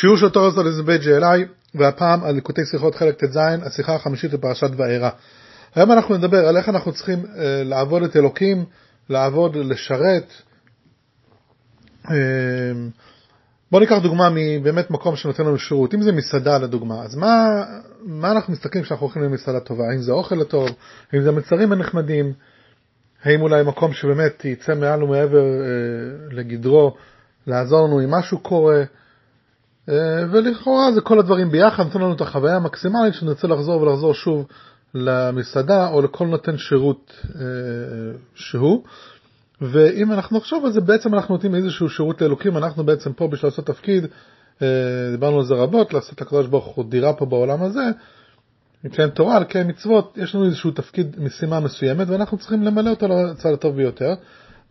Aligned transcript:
שיעור 0.00 0.16
של 0.16 0.28
תורס 0.28 0.58
על 0.58 0.66
איזה 0.66 0.82
בית 0.82 1.02
ג'אלי, 1.02 1.44
והפעם 1.74 2.24
על 2.24 2.34
ליקוטי 2.34 2.64
שיחות 2.70 2.94
חלק 2.94 3.24
ט"ז, 3.24 3.36
השיחה 3.62 3.94
החמישית 3.94 4.32
לפרשת 4.32 4.70
וארא. 4.76 5.10
היום 5.74 5.92
אנחנו 5.92 6.16
נדבר 6.16 6.48
על 6.48 6.56
איך 6.56 6.68
אנחנו 6.68 6.92
צריכים 6.92 7.18
אה, 7.18 7.62
לעבוד 7.64 8.02
את 8.02 8.16
אלוקים, 8.16 8.64
לעבוד, 9.08 9.56
לשרת. 9.56 10.32
אה, 12.10 12.14
בואו 13.70 13.80
ניקח 13.80 13.98
דוגמה 14.02 14.28
מבאמת 14.34 14.90
מקום 14.90 15.16
שנותן 15.16 15.42
לנו 15.42 15.58
שירות, 15.58 15.94
אם 15.94 16.02
זה 16.02 16.12
מסעדה 16.12 16.58
לדוגמה, 16.58 17.02
אז 17.02 17.14
מה, 17.16 17.46
מה 18.04 18.32
אנחנו 18.32 18.52
מסתכלים 18.52 18.84
כשאנחנו 18.84 19.06
הולכים 19.06 19.22
למסעדה 19.22 19.60
טובה? 19.60 19.84
האם 19.90 20.02
זה 20.02 20.12
אוכל 20.12 20.40
הטוב? 20.40 20.68
האם 21.12 21.22
זה 21.22 21.32
מצרים 21.32 21.72
הנחמדים? 21.72 22.32
האם 23.24 23.42
אולי 23.42 23.62
מקום 23.62 23.92
שבאמת 23.92 24.44
יצא 24.44 24.74
מעל 24.74 25.02
ומעבר 25.02 25.44
אה, 25.44 25.66
לגדרו, 26.30 26.96
לעזור 27.46 27.86
לנו 27.86 28.00
אם 28.00 28.10
משהו 28.10 28.38
קורה? 28.38 28.84
אה, 29.90 30.24
ולכאורה 30.30 30.92
זה 30.92 31.00
כל 31.00 31.18
הדברים 31.18 31.50
ביחד, 31.50 31.82
נותן 31.84 32.00
לנו 32.00 32.12
את 32.12 32.20
החוויה 32.20 32.56
המקסימלית 32.56 33.14
שנרצה 33.14 33.48
לחזור 33.48 33.82
ולחזור 33.82 34.14
שוב 34.14 34.46
למסעדה 34.94 35.88
או 35.88 36.02
לכל 36.02 36.26
נותן 36.26 36.58
שירות 36.58 37.12
אה, 37.34 37.40
שהוא. 38.34 38.84
ואם 39.60 40.12
אנחנו 40.12 40.36
נחשוב 40.36 40.64
על 40.64 40.72
זה, 40.72 40.80
בעצם 40.80 41.14
אנחנו 41.14 41.34
נותנים 41.34 41.54
איזשהו 41.54 41.88
שירות 41.88 42.22
לאלוקים, 42.22 42.56
אנחנו 42.56 42.84
בעצם 42.84 43.12
פה 43.12 43.28
בשביל 43.28 43.50
לעשות 43.50 43.66
תפקיד, 43.66 44.06
אה, 44.62 44.68
דיברנו 45.10 45.38
על 45.38 45.44
זה 45.44 45.54
רבות, 45.54 45.94
לעשות 45.94 46.20
לקדוש 46.20 46.46
ברוך 46.46 46.66
הוא 46.66 46.84
דירה 46.84 47.12
פה 47.12 47.26
בעולם 47.26 47.62
הזה, 47.62 47.84
מבחינת 48.84 49.14
תורה, 49.14 49.36
על 49.36 49.44
קיים 49.44 49.68
מצוות, 49.68 50.18
יש 50.18 50.34
לנו 50.34 50.44
איזשהו 50.44 50.70
תפקיד, 50.70 51.16
משימה 51.18 51.60
מסוימת, 51.60 52.08
ואנחנו 52.08 52.38
צריכים 52.38 52.62
למלא 52.62 52.90
אותו 52.90 53.08
לצד 53.08 53.52
הטוב 53.52 53.76
ביותר. 53.76 54.14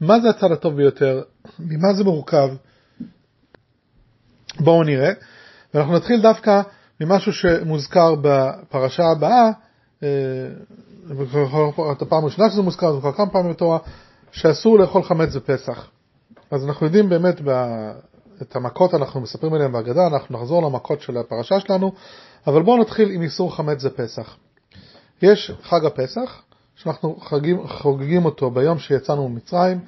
מה 0.01 0.19
זה 0.19 0.29
הצד 0.29 0.51
הטוב 0.51 0.75
ביותר? 0.75 1.21
ממה 1.59 1.93
זה 1.93 2.03
מורכב? 2.03 2.49
בואו 4.59 4.83
נראה. 4.83 5.11
ואנחנו 5.73 5.93
נתחיל 5.93 6.21
דווקא 6.21 6.61
ממשהו 7.01 7.33
שמוזכר 7.33 8.15
בפרשה 8.21 9.03
הבאה, 9.03 9.49
את 11.91 12.01
הפעם 12.01 12.23
הראשונה 12.23 12.49
שזה 12.49 12.61
מוזכר, 12.61 12.93
זה 12.93 12.99
כבר 12.99 13.11
כמה 13.11 13.29
פעמים 13.29 13.51
בתורה, 13.51 13.77
שאסור 14.31 14.79
לאכול 14.79 15.03
חמץ 15.03 15.35
בפסח. 15.35 15.87
אז 16.51 16.65
אנחנו 16.65 16.85
יודעים 16.85 17.09
באמת. 17.09 17.41
את 18.41 18.55
המכות 18.55 18.93
אנחנו 18.93 19.21
מספרים 19.21 19.53
עליהן 19.53 19.71
בהגדה, 19.71 20.07
אנחנו 20.07 20.39
נחזור 20.39 20.63
למכות 20.63 21.01
של 21.01 21.17
הפרשה 21.17 21.59
שלנו, 21.59 21.91
אבל 22.47 22.63
בואו 22.63 22.77
נתחיל 22.81 23.11
עם 23.11 23.21
איסור 23.21 23.55
חמץ 23.55 23.81
זה 23.81 23.89
פסח. 23.89 24.37
יש 25.21 25.51
חג 25.63 25.85
הפסח, 25.85 26.41
שאנחנו 26.75 27.17
חוגגים 27.67 28.25
אותו 28.25 28.51
ביום 28.51 28.79
שיצאנו 28.79 29.29
ממצרים, 29.29 29.79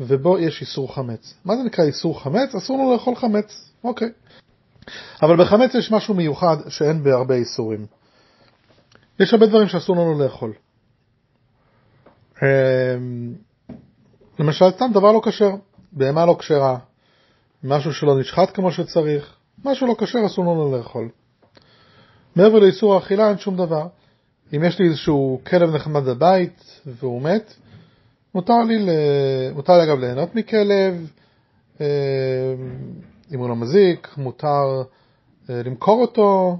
ובו 0.00 0.38
יש 0.38 0.60
איסור 0.60 0.94
חמץ. 0.94 1.34
מה 1.44 1.56
זה 1.56 1.62
נקרא 1.62 1.84
איסור 1.84 2.22
חמץ? 2.22 2.54
אסור 2.54 2.78
לנו 2.78 2.92
לאכול 2.92 3.14
חמץ, 3.14 3.70
אוקיי. 3.84 4.08
אבל 5.22 5.36
בחמץ 5.36 5.74
יש 5.74 5.92
משהו 5.92 6.14
מיוחד 6.14 6.56
שאין 6.68 7.02
בהרבה 7.02 7.34
איסורים. 7.34 7.86
יש 9.20 9.32
הרבה 9.32 9.46
דברים 9.46 9.68
שאסור 9.68 9.96
לנו 9.96 10.18
לאכול. 10.24 10.52
אמ, 12.42 13.34
למשל, 14.38 14.70
סתם 14.70 14.90
דבר 14.92 15.12
לא 15.12 15.20
כשר, 15.24 15.50
בהמה 15.92 16.26
לא 16.26 16.36
כשרה, 16.38 16.78
משהו 17.64 17.92
שלא 17.92 18.20
נשחט 18.20 18.54
כמו 18.54 18.72
שצריך, 18.72 19.36
משהו 19.64 19.86
לא 19.86 19.94
כשר 19.98 20.18
אסור 20.26 20.44
לנו 20.44 20.76
לאכול. 20.76 21.08
מעבר 22.36 22.58
לאיסור 22.58 22.94
האכילה 22.94 23.28
אין 23.28 23.38
שום 23.38 23.56
דבר. 23.56 23.86
אם 24.56 24.64
יש 24.64 24.78
לי 24.78 24.88
איזשהו 24.88 25.40
כלב 25.46 25.74
נחמד 25.74 26.04
בבית 26.04 26.80
והוא 26.86 27.22
מת, 27.22 27.54
מותר 28.34 28.62
לי, 28.68 28.78
מותר 29.54 29.78
לי 29.78 29.84
אגב 29.84 29.98
ליהנות 29.98 30.34
מכלב, 30.34 31.10
אמ, 31.80 31.86
אם 33.34 33.38
הוא 33.38 33.48
לא 33.48 33.56
מזיק, 33.56 34.08
מותר 34.16 34.82
אה, 35.50 35.62
למכור 35.64 36.00
אותו, 36.00 36.56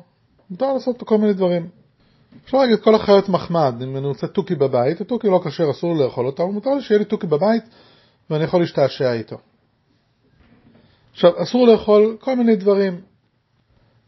מותר 0.50 0.72
לעשות 0.72 1.02
כל 1.02 1.18
מיני 1.18 1.32
דברים. 1.32 1.68
אפשר 2.44 2.58
להגיד 2.58 2.80
כל 2.80 2.94
החיות 2.94 3.28
מחמד, 3.28 3.74
אם 3.82 3.96
אני 3.96 4.06
רוצה 4.06 4.26
תוכי 4.26 4.54
בבית, 4.54 5.00
התוכי 5.00 5.28
לא 5.28 5.40
כשר, 5.44 5.70
אסור 5.70 5.96
לאכול 5.96 6.26
אותו, 6.26 6.42
אבל 6.42 6.52
מותר 6.52 6.74
לי 6.74 6.82
שיהיה 6.82 6.98
לי 6.98 7.04
תוכי 7.04 7.26
בבית 7.26 7.62
ואני 8.30 8.44
יכול 8.44 8.60
להשתעשע 8.60 9.12
איתו. 9.12 9.36
עכשיו, 11.12 11.42
אסור 11.42 11.66
לאכול 11.66 12.16
כל 12.20 12.36
מיני 12.36 12.56
דברים. 12.56 13.00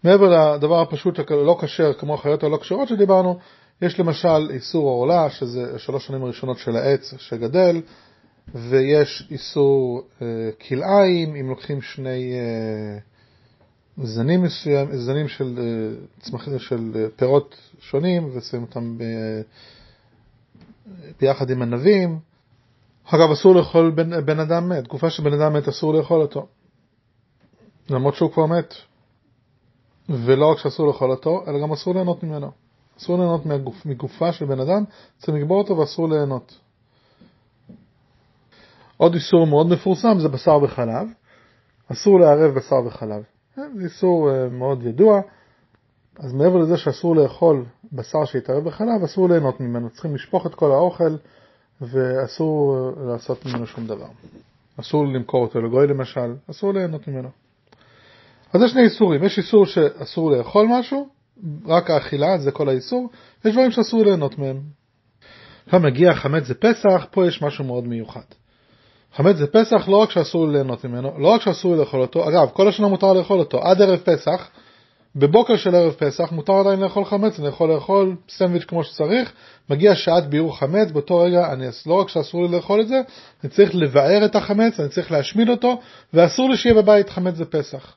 מעבר 0.05 0.55
לדבר 0.55 0.81
הפשוט 0.81 1.31
הלא 1.31 1.59
כשר, 1.61 1.93
כמו 1.93 2.15
החיות 2.15 2.43
הלא 2.43 2.57
כשרות 2.57 2.89
שדיברנו, 2.89 3.39
יש 3.83 4.01
למשל 4.01 4.51
איסור 4.51 4.89
עורלה, 4.89 5.31
שזה 5.31 5.79
שלוש 5.79 6.07
שנים 6.07 6.23
הראשונות 6.23 6.59
של 6.59 6.77
העץ 6.77 7.15
שגדל, 7.19 7.83
ויש 8.55 9.29
איסור 9.31 10.03
אה, 10.23 10.27
כלאיים, 10.69 11.37
אם 11.37 11.49
לוקחים 11.49 11.83
שני 11.83 12.33
אה, 12.35 12.99
זנים 14.03 14.43
מסוים, 14.43 14.97
זנים 14.97 15.29
של, 15.29 15.59
אה, 15.59 16.07
צמח, 16.21 16.49
של 16.59 16.93
אה, 16.97 17.07
פירות 17.17 17.57
שונים 17.81 18.31
ושמים 18.35 18.63
אותם 18.63 18.99
ב, 18.99 19.05
ביחד 21.21 21.51
עם 21.51 21.63
ענבים. 21.63 22.19
אגב, 23.05 23.31
אסור 23.31 23.55
לאכול 23.55 23.91
בן, 23.91 24.27
בן 24.27 24.41
אדם 24.41 24.69
מת, 24.69 24.85
תקופה 24.85 25.11
שבן 25.11 25.33
אדם 25.41 25.53
מת 25.53 25.69
אסור 25.69 25.95
לאכול 25.95 26.21
אותו. 26.21 26.47
למרות 27.91 28.15
שהוא 28.15 28.33
כבר 28.33 28.47
מת. 28.47 28.75
ולא 30.09 30.53
רק 30.53 30.59
שאסור 30.59 30.87
לאכול 30.87 31.11
אותו, 31.11 31.45
אלא 31.47 31.61
גם 31.63 31.73
אסור 31.73 31.95
ליהנות 31.95 32.23
ממנו. 32.23 32.51
אסור 32.99 33.19
ליהנות 33.19 33.47
מגוף, 33.47 33.87
מגופה 33.87 34.33
של 34.33 34.45
בן 34.45 34.61
אדם, 34.61 34.85
צריך 35.19 35.39
לקבור 35.39 35.59
אותו 35.59 35.77
ואסור 35.77 36.09
ליהנות. 36.09 36.59
עוד 38.97 39.15
איסור 39.15 39.47
מאוד 39.47 39.67
מפורסם 39.69 40.19
זה 40.19 40.29
בשר 40.29 40.59
וחלב. 40.63 41.09
אסור 41.93 42.21
לערב 42.21 42.55
בשר 42.55 42.87
וחלב. 42.87 43.23
זה 43.57 43.63
איסור 43.85 44.31
אה, 44.31 44.49
מאוד 44.49 44.83
ידוע. 44.83 45.21
אז 46.19 46.33
מעבר 46.33 46.57
לזה 46.57 46.77
שאסור 46.77 47.17
לאכול 47.17 47.65
בשר 47.93 48.25
שהתערב 48.25 48.65
בחלב, 48.65 49.03
אסור 49.05 49.29
ליהנות 49.29 49.61
ממנו. 49.61 49.91
צריכים 49.91 50.15
לשפוך 50.15 50.47
את 50.47 50.55
כל 50.55 50.73
האוכל 50.73 51.17
ואסור 51.81 52.77
אה, 52.77 53.05
לעשות 53.05 53.47
ממנו 53.47 53.67
שום 53.67 53.87
דבר. 53.87 54.09
אסור 54.81 55.07
למכור 55.07 55.43
אותו 55.43 55.61
לגוי 55.61 55.87
למשל, 55.87 56.35
אסור 56.51 56.73
ליהנות 56.73 57.09
ממנו. 57.09 57.29
אז 58.53 58.63
יש 58.63 58.71
שני 58.71 58.83
איסורים, 58.83 59.25
יש 59.25 59.39
איסור 59.39 59.67
שאסור 59.67 60.31
לאכול 60.31 60.67
משהו, 60.71 61.09
רק 61.67 61.91
האכילה, 61.91 62.39
זה 62.39 62.51
כל 62.51 62.69
האיסור, 62.69 63.11
יש 63.45 63.53
דברים 63.53 63.71
שאסור 63.71 64.05
ליהנות 64.05 64.39
מהם. 64.39 64.61
עכשיו 65.67 65.81
מגיע 65.81 66.15
חמץ 66.15 66.47
זה 66.47 66.55
פסח, 66.55 67.07
פה 67.11 67.27
יש 67.27 67.43
משהו 67.43 67.65
מאוד 67.65 67.87
מיוחד. 67.87 68.21
חמץ 69.15 69.37
זה 69.37 69.47
פסח 69.47 69.89
לא 69.89 69.97
רק 69.97 70.11
שאסור 70.11 70.49
ליהנות 70.49 70.85
ממנו, 70.85 71.19
לא 71.19 71.29
רק 71.29 71.41
שאסור 71.41 71.77
לאכול 71.77 72.01
אותו, 72.01 72.29
אגב, 72.29 72.49
כל 72.53 72.69
השנה 72.69 72.89
מותר 72.89 73.13
לאכול 73.13 73.39
אותו, 73.39 73.63
עד 73.63 73.83
ערב 73.83 73.99
פסח, 73.99 74.51
בבוקר 75.17 75.57
של 75.57 75.75
ערב 75.75 75.93
פסח 75.93 76.33
מותר 76.33 76.53
עדיין 76.53 76.81
לאכול 76.81 77.05
חמץ, 77.05 77.39
אני 77.39 77.49
יכול 77.49 77.75
לאכול 77.75 78.17
סנדוויץ' 78.29 78.65
כמו 78.65 78.85
שצריך, 78.85 79.33
מגיע 79.71 79.95
שעת 79.95 80.27
ביעור 80.27 80.59
חמץ, 80.59 80.91
באותו 80.91 81.19
רגע 81.19 81.53
אני, 81.53 81.67
לא 81.87 81.95
רק 81.95 82.09
שאסור 82.09 82.43
לי 82.43 82.57
לאכול 82.57 82.81
את 82.81 82.89
זה, 82.89 83.01
אני 83.45 83.51
צריך 83.51 83.75
לבער 83.75 84.25
את 84.25 84.37
החמץ, 84.37 84.81
אני 84.81 84.89
צריך 84.89 85.13
להשמיד 85.13 85.49
אותו, 85.49 85.81
ואסור 86.15 86.51
לי 86.51 86.57
שיהיה 86.57 86.75
בבית 86.75 87.11
חמץ 87.11 87.35
זה 87.35 87.45
פסח. 87.45 87.97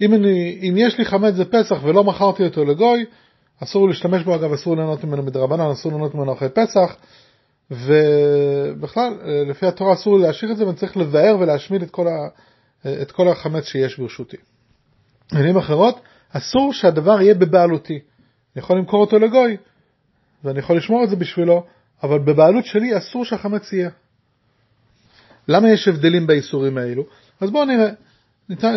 אם, 0.00 0.14
אני, 0.14 0.58
אם 0.62 0.74
יש 0.76 0.98
לי 0.98 1.04
חמץ 1.04 1.34
זה 1.34 1.44
פסח 1.44 1.78
ולא 1.82 2.04
מכרתי 2.04 2.44
אותו 2.44 2.64
לגוי, 2.64 3.04
אסור 3.62 3.88
להשתמש 3.88 4.22
בו, 4.22 4.34
אגב 4.34 4.52
אסור 4.52 4.76
ליהנות 4.76 5.04
ממנו 5.04 5.22
מדרבנן, 5.22 5.70
אסור 5.70 5.92
ליהנות 5.92 6.14
ממנו 6.14 6.32
אחרי 6.32 6.48
פסח, 6.48 6.96
ובכלל, 7.70 9.12
לפי 9.46 9.66
התורה 9.66 9.92
אסור 9.92 10.18
להשאיר 10.18 10.52
את 10.52 10.56
זה, 10.56 10.66
ואני 10.66 10.76
צריך 10.76 10.96
לבאר 10.96 11.36
ולהשמיד 11.40 11.82
את 11.82 11.90
כל, 11.90 12.06
ה, 12.08 12.28
את 13.02 13.12
כל 13.12 13.28
החמץ 13.28 13.64
שיש 13.64 13.98
ברשותי. 13.98 14.36
במילים 15.32 15.56
אחרות, 15.56 16.00
אסור 16.32 16.72
שהדבר 16.72 17.20
יהיה 17.20 17.34
בבעלותי. 17.34 17.98
אני 18.56 18.62
יכול 18.62 18.78
למכור 18.78 19.00
אותו 19.00 19.18
לגוי, 19.18 19.56
ואני 20.44 20.58
יכול 20.58 20.76
לשמור 20.76 21.04
את 21.04 21.10
זה 21.10 21.16
בשבילו, 21.16 21.64
אבל 22.02 22.18
בבעלות 22.18 22.64
שלי 22.64 22.98
אסור 22.98 23.24
שהחמץ 23.24 23.72
יהיה. 23.72 23.90
למה 25.48 25.70
יש 25.70 25.88
הבדלים 25.88 26.26
באיסורים 26.26 26.78
האלו? 26.78 27.04
אז 27.40 27.50
בואו 27.50 27.64
נראה. 27.64 27.90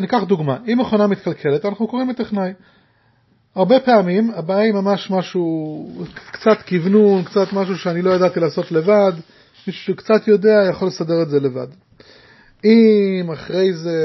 ניקח 0.02 0.24
דוגמה, 0.28 0.58
אם 0.68 0.80
מכונה 0.80 1.08
מתקלקלת 1.08 1.66
אנחנו 1.66 1.88
קוראים 1.88 2.10
לטכנאי. 2.10 2.54
הרבה 3.56 3.80
פעמים 3.80 4.32
הבעיה 4.36 4.62
היא 4.62 4.74
ממש 4.74 5.12
משהו, 5.12 5.88
קצת 6.32 6.58
כוונון, 6.70 7.24
קצת 7.24 7.54
משהו 7.54 7.78
שאני 7.78 8.02
לא 8.02 8.12
ידעתי 8.12 8.40
לעשות 8.40 8.72
לבד, 8.72 9.12
מישהו 9.68 9.84
שקצת 9.84 10.28
יודע 10.28 10.64
יכול 10.70 10.88
לסדר 10.88 11.22
את 11.22 11.30
זה 11.30 11.40
לבד. 11.40 11.68
אם 12.66 13.32
אחרי 13.34 13.74
זה 13.74 13.98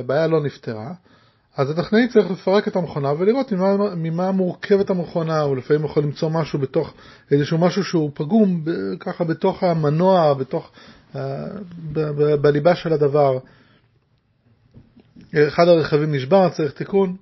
הבעיה 0.00 0.26
לא 0.26 0.42
נפתרה, 0.42 0.92
אז 1.56 1.70
הטכנאי 1.70 2.08
צריך 2.08 2.30
לפרק 2.30 2.68
את 2.68 2.76
המכונה 2.76 3.12
ולראות 3.18 3.52
ממה, 3.52 3.76
ממה 3.96 4.32
מורכבת 4.32 4.90
המכונה, 4.90 5.42
או 5.42 5.54
לפעמים 5.54 5.84
יכול 5.84 6.02
למצוא 6.02 6.30
משהו 6.30 6.58
בתוך, 6.58 6.94
איזשהו 7.30 7.58
משהו 7.58 7.84
שהוא 7.84 8.10
פגום 8.14 8.64
ככה 9.00 9.24
בתוך 9.24 9.62
המנוע, 9.62 10.34
בתוך, 10.34 10.70
ב, 11.92 12.34
בליבה 12.34 12.74
של 12.74 12.92
הדבר. 12.92 13.38
אחד 15.34 15.68
הרכבים 15.68 16.14
נשבר, 16.14 16.48
צריך 16.48 16.72
תיקון. 16.72 17.16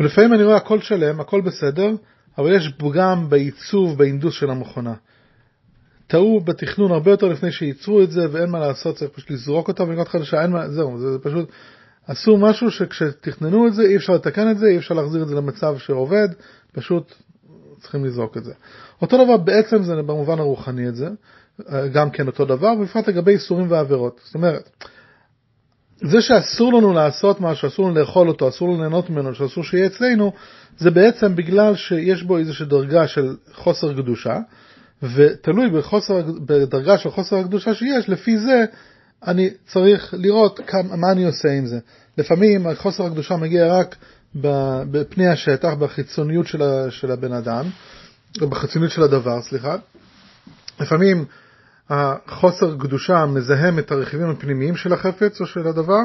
ולפעמים 0.00 0.34
אני 0.34 0.44
רואה 0.44 0.56
הכל 0.56 0.80
שלם, 0.80 1.20
הכל 1.20 1.40
בסדר, 1.40 1.90
אבל 2.38 2.56
יש 2.56 2.72
פגם 2.78 3.30
בעיצוב, 3.30 3.98
באינדוס 3.98 4.34
של 4.34 4.50
המכונה. 4.50 4.94
טעו 6.06 6.40
בתכנון 6.40 6.92
הרבה 6.92 7.10
יותר 7.10 7.28
לפני 7.28 7.52
שייצרו 7.52 8.02
את 8.02 8.10
זה, 8.10 8.26
ואין 8.32 8.50
מה 8.50 8.58
לעשות, 8.58 8.96
צריך 8.96 9.10
פשוט 9.10 9.30
לזרוק 9.30 9.68
אותה 9.68 9.82
ולקנות 9.82 10.08
חדשה, 10.08 10.42
אין 10.42 10.50
מה, 10.50 10.68
זהו, 10.68 10.98
זה, 10.98 11.12
זה 11.12 11.18
פשוט, 11.18 11.50
עשו 12.06 12.36
משהו 12.36 12.70
שכשתכננו 12.70 13.66
את 13.66 13.74
זה 13.74 13.82
אי 13.82 13.96
אפשר 13.96 14.12
לתקן 14.12 14.50
את 14.50 14.58
זה, 14.58 14.66
אי 14.66 14.78
אפשר 14.78 14.94
להחזיר 14.94 15.22
את 15.22 15.28
זה 15.28 15.34
למצב 15.34 15.78
שעובד, 15.78 16.28
פשוט 16.72 17.14
צריכים 17.80 18.04
לזרוק 18.04 18.36
את 18.36 18.44
זה. 18.44 18.52
אותו 19.02 19.24
דבר 19.24 19.36
בעצם 19.36 19.82
זה 19.82 19.96
במובן 19.96 20.38
הרוחני 20.38 20.88
את 20.88 20.94
זה, 20.96 21.08
גם 21.92 22.10
כן 22.10 22.26
אותו 22.26 22.44
דבר, 22.44 22.72
ובפרט 22.78 23.08
לגבי 23.08 23.32
איסורים 23.32 23.70
ועבירות. 23.70 24.20
זאת 24.24 24.34
אומרת, 24.34 24.70
זה 26.02 26.20
שאסור 26.20 26.72
לנו 26.72 26.92
לעשות 26.92 27.40
משהו, 27.40 27.68
אסור 27.68 27.86
לנו 27.86 28.00
לאכול 28.00 28.28
אותו, 28.28 28.48
אסור 28.48 28.68
לנו 28.68 28.80
ליהנות 28.80 29.10
ממנו, 29.10 29.34
שאסור 29.34 29.64
שיהיה 29.64 29.86
אצלנו, 29.86 30.32
זה 30.78 30.90
בעצם 30.90 31.36
בגלל 31.36 31.76
שיש 31.76 32.22
בו 32.22 32.38
איזושהי 32.38 32.66
דרגה 32.66 33.08
של 33.08 33.36
חוסר 33.54 33.94
קדושה, 33.94 34.38
ותלוי 35.02 35.70
בחוסר, 35.70 36.22
בדרגה 36.46 36.98
של 36.98 37.10
חוסר 37.10 37.36
הקדושה 37.36 37.74
שיש, 37.74 38.08
לפי 38.08 38.38
זה 38.38 38.64
אני 39.26 39.50
צריך 39.66 40.14
לראות 40.18 40.60
כמה, 40.66 40.96
מה 40.96 41.12
אני 41.12 41.24
עושה 41.24 41.48
עם 41.48 41.66
זה. 41.66 41.78
לפעמים 42.18 42.74
חוסר 42.74 43.04
הקדושה 43.04 43.36
מגיע 43.36 43.66
רק 43.66 43.96
בפני 44.90 45.28
השטח, 45.28 45.74
בחיצוניות 45.74 46.46
של 46.90 47.10
הבן 47.10 47.32
אדם, 47.32 47.64
או 48.40 48.48
בחיצוניות 48.48 48.92
של 48.92 49.02
הדבר, 49.02 49.42
סליחה. 49.42 49.76
לפעמים 50.80 51.24
החוסר 51.90 52.76
קדושה 52.78 53.26
מזהם 53.26 53.78
את 53.78 53.90
הרכיבים 53.90 54.30
הפנימיים 54.30 54.76
של 54.76 54.92
החפץ 54.92 55.40
או 55.40 55.46
של 55.46 55.68
הדבר, 55.68 56.00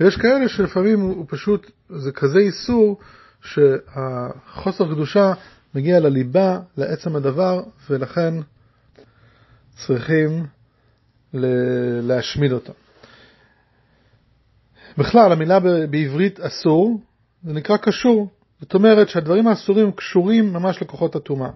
ויש 0.00 0.16
כאלה 0.16 0.48
שלפעמים 0.48 1.00
הוא 1.00 1.26
פשוט, 1.28 1.70
זה 1.88 2.12
כזה 2.12 2.38
איסור, 2.38 2.98
שהחוסר 3.42 4.84
קדושה 4.94 5.32
מגיע 5.74 6.00
לליבה, 6.00 6.58
לעצם 6.76 7.16
הדבר, 7.16 7.62
ולכן 7.90 8.34
צריכים 9.76 10.46
להשמיד 12.02 12.52
אותו. 12.52 12.72
בכלל, 14.98 15.32
המילה 15.32 15.60
בעברית 15.90 16.40
אסור, 16.40 17.00
זה 17.42 17.52
נקרא 17.52 17.76
קשור. 17.76 18.30
זאת 18.60 18.74
אומרת 18.74 19.08
שהדברים 19.08 19.48
האסורים 19.48 19.92
קשורים 19.92 20.52
ממש 20.52 20.82
לכוחות 20.82 21.16
הטומאה. 21.16 21.50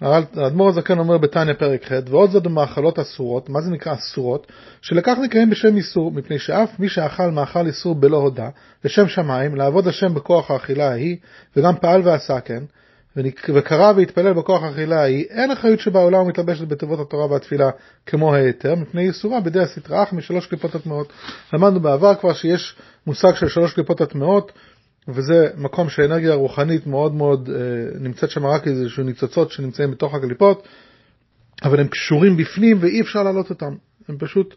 האדמו"ר 0.00 0.68
הזקן 0.68 0.98
אומר 0.98 1.18
בתניא 1.18 1.54
פרק 1.54 1.84
ח' 1.84 1.92
ועוד 2.10 2.30
זאת 2.30 2.42
במאכלות 2.42 2.98
אסורות, 2.98 3.48
מה 3.48 3.60
זה 3.60 3.70
נקרא 3.70 3.94
אסורות? 3.94 4.46
שלקח 4.82 5.16
נקראים 5.22 5.50
בשם 5.50 5.76
איסור, 5.76 6.12
מפני 6.12 6.38
שאף 6.38 6.80
מי 6.80 6.88
שאכל 6.88 7.30
מאכל 7.30 7.66
איסור 7.66 7.94
בלא 7.94 8.16
הודע, 8.16 8.48
לשם 8.84 9.08
שמיים, 9.08 9.54
לעבוד 9.54 9.88
השם 9.88 10.14
בכוח 10.14 10.50
האכילה 10.50 10.90
ההיא, 10.90 11.16
וגם 11.56 11.76
פעל 11.80 12.00
ועשה 12.04 12.40
כן, 12.40 12.62
וקרא 13.54 13.92
והתפלל 13.96 14.32
בכוח 14.32 14.62
האכילה 14.62 15.00
ההיא, 15.00 15.24
אין 15.30 15.50
אחריות 15.50 15.80
שבעולם 15.80 16.20
ומתלבשת 16.20 16.68
בתיבות 16.68 17.00
התורה 17.00 17.26
והתפילה 17.26 17.70
כמו 18.06 18.34
ההיתר, 18.34 18.74
מפני 18.74 19.08
איסורה 19.08 19.40
בידי 19.40 19.60
הסטרא 19.60 20.02
אחי 20.02 20.16
משלוש 20.16 20.46
קליפות 20.46 20.74
הטמעות. 20.74 21.12
למדנו 21.52 21.80
בעבר 21.80 22.14
כבר 22.14 22.32
שיש 22.32 22.76
מושג 23.06 23.34
של 23.34 23.48
שלוש 23.48 23.72
קליפות 23.72 24.00
הטמעות, 24.00 24.52
וזה 25.08 25.48
מקום 25.56 25.88
שהאנרגיה 25.88 26.32
הרוחנית 26.32 26.86
מאוד 26.86 27.14
מאוד 27.14 27.50
אה, 27.50 27.98
נמצאת 28.00 28.30
שם 28.30 28.46
רק 28.46 28.66
איזשהו 28.68 29.04
ניצוצות 29.04 29.50
שנמצאים 29.50 29.90
בתוך 29.90 30.14
הקליפות, 30.14 30.68
אבל 31.64 31.80
הם 31.80 31.88
קשורים 31.88 32.36
בפנים 32.36 32.78
ואי 32.80 33.00
אפשר 33.00 33.22
להעלות 33.22 33.50
אותם. 33.50 33.74
הם 34.08 34.16
פשוט, 34.18 34.54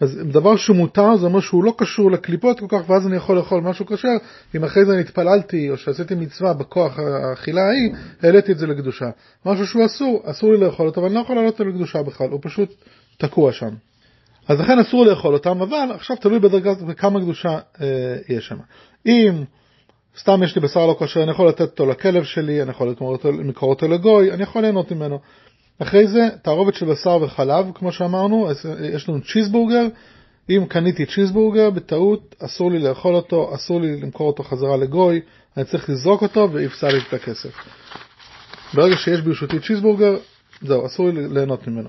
אז 0.00 0.20
דבר 0.24 0.56
שהוא 0.56 0.76
מותר 0.76 1.16
זה 1.16 1.26
אומר 1.26 1.40
שהוא 1.40 1.64
לא 1.64 1.74
קשור 1.78 2.10
לקליפות 2.10 2.60
כל 2.60 2.66
כך, 2.68 2.90
ואז 2.90 3.06
אני 3.06 3.16
יכול 3.16 3.36
לאכול 3.36 3.60
משהו 3.60 3.86
כשר, 3.86 4.16
אם 4.54 4.64
אחרי 4.64 4.84
זה 4.84 4.92
אני 4.92 5.00
התפללתי 5.00 5.70
או 5.70 5.76
שעשיתי 5.76 6.14
מצווה 6.14 6.52
בכוח 6.52 6.98
האכילה 6.98 7.62
ההיא, 7.62 7.92
העליתי 8.22 8.52
את 8.52 8.58
זה 8.58 8.66
לקדושה. 8.66 9.06
משהו 9.46 9.66
שהוא 9.66 9.86
אסור, 9.86 10.22
אסור 10.24 10.52
לי 10.52 10.60
לאכול 10.60 10.86
אותו, 10.86 11.00
אבל 11.00 11.08
אני 11.08 11.14
לא 11.14 11.20
יכול 11.20 11.36
להעלות 11.36 11.52
אותו 11.52 11.64
לקדושה 11.64 12.02
בכלל, 12.02 12.30
הוא 12.30 12.40
פשוט 12.42 12.74
תקוע 13.18 13.52
שם. 13.52 13.70
אז 14.48 14.60
לכן 14.60 14.78
אסור 14.78 15.06
לאכול 15.06 15.34
אותם, 15.34 15.60
אבל 15.60 15.92
עכשיו 15.94 16.16
תלוי 16.16 16.38
בדרגה 16.38 16.74
בכמה 16.74 17.20
קדושה 17.20 17.58
אה, 17.80 18.16
יש 18.28 18.46
שם. 18.46 18.56
אם 19.06 19.44
סתם 20.18 20.42
יש 20.42 20.56
לי 20.56 20.60
בשר 20.60 20.86
לא 20.86 20.96
כשר, 21.00 21.22
אני 21.22 21.30
יכול 21.30 21.48
לתת 21.48 21.60
אותו 21.60 21.86
לכלב 21.86 22.24
שלי, 22.24 22.62
אני 22.62 22.70
יכול 22.70 22.88
למכור 22.88 23.70
אותו 23.70 23.88
לגוי, 23.88 24.32
אני 24.32 24.42
יכול 24.42 24.62
ליהנות 24.62 24.92
ממנו. 24.92 25.18
אחרי 25.78 26.06
זה, 26.06 26.28
תערובת 26.42 26.74
של 26.74 26.86
בשר 26.86 27.18
וחלב, 27.22 27.66
כמו 27.74 27.92
שאמרנו, 27.92 28.48
יש 28.80 29.08
לנו 29.08 29.22
צ'יזבורגר, 29.22 29.86
אם 30.50 30.64
קניתי 30.68 31.06
צ'יזבורגר 31.06 31.70
בטעות, 31.70 32.34
אסור 32.38 32.70
לי 32.70 32.78
לאכול 32.78 33.14
אותו, 33.14 33.54
אסור 33.54 33.80
לי 33.80 34.00
למכור 34.00 34.26
אותו 34.26 34.42
חזרה 34.42 34.76
לגוי, 34.76 35.20
אני 35.56 35.64
צריך 35.64 35.90
לזרוק 35.90 36.22
אותו 36.22 36.52
ויפסע 36.52 36.88
לי 36.92 36.98
את 37.08 37.14
הכסף. 37.14 37.50
ברגע 38.74 38.96
שיש 38.96 39.20
ברשותי 39.20 39.60
צ'יזבורגר, 39.60 40.16
זהו, 40.62 40.86
אסור 40.86 41.10
לי 41.10 41.28
ליהנות 41.28 41.66
ממנו. 41.68 41.88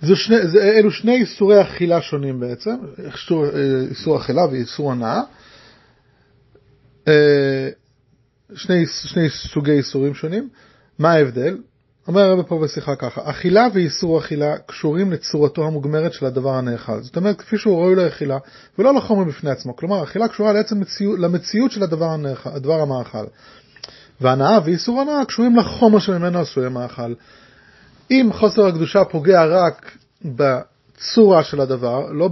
זה 0.00 0.16
שני, 0.16 0.46
זה, 0.46 0.62
אלו 0.62 0.90
שני 0.90 1.16
איסורי 1.16 1.62
אכילה 1.62 2.02
שונים 2.02 2.40
בעצם, 2.40 2.76
איסור, 3.04 3.44
איסור 3.90 4.16
אכילה 4.16 4.46
ואיסור 4.50 4.92
הנאה. 4.92 5.20
אה, 7.08 7.68
שני, 8.54 8.86
שני 8.86 9.30
סוגי 9.30 9.72
איסורים 9.72 10.14
שונים. 10.14 10.48
מה 10.98 11.12
ההבדל? 11.12 11.56
אומר 12.08 12.20
הרב 12.20 12.42
פה 12.42 12.58
בשיחה 12.58 12.96
ככה, 12.96 13.20
אכילה 13.24 13.68
ואיסור 13.74 14.18
אכילה 14.18 14.58
קשורים 14.66 15.12
לצורתו 15.12 15.66
המוגמרת 15.66 16.12
של 16.12 16.26
הדבר 16.26 16.54
הנאכל. 16.54 17.00
זאת 17.02 17.16
אומרת, 17.16 17.38
כפי 17.38 17.58
שהוא 17.58 17.76
ראוי 17.76 17.94
לאכילה, 17.94 18.38
ולא 18.78 18.94
לחומר 18.94 19.24
בפני 19.24 19.50
עצמו. 19.50 19.76
כלומר, 19.76 20.02
אכילה 20.04 20.28
קשורה 20.28 20.52
לעצם 20.52 20.80
מציאות, 20.80 21.18
למציאות 21.18 21.70
של 21.70 21.82
הדבר, 21.82 22.06
הנאכל, 22.06 22.50
הדבר 22.52 22.80
המאכל. 22.80 23.24
והנאה 24.20 24.58
ואיסור 24.64 25.00
הנאה 25.00 25.24
קשורים 25.24 25.56
לחומר 25.56 25.98
שממנו 25.98 26.38
עשוי 26.38 26.66
המאכל. 26.66 27.14
אם 28.10 28.30
חוסר 28.32 28.66
הקדושה 28.66 29.04
פוגע 29.04 29.44
רק 29.44 29.96
בצורה 30.24 31.44
של 31.44 31.60
הדבר, 31.60 32.06
לא 32.12 32.30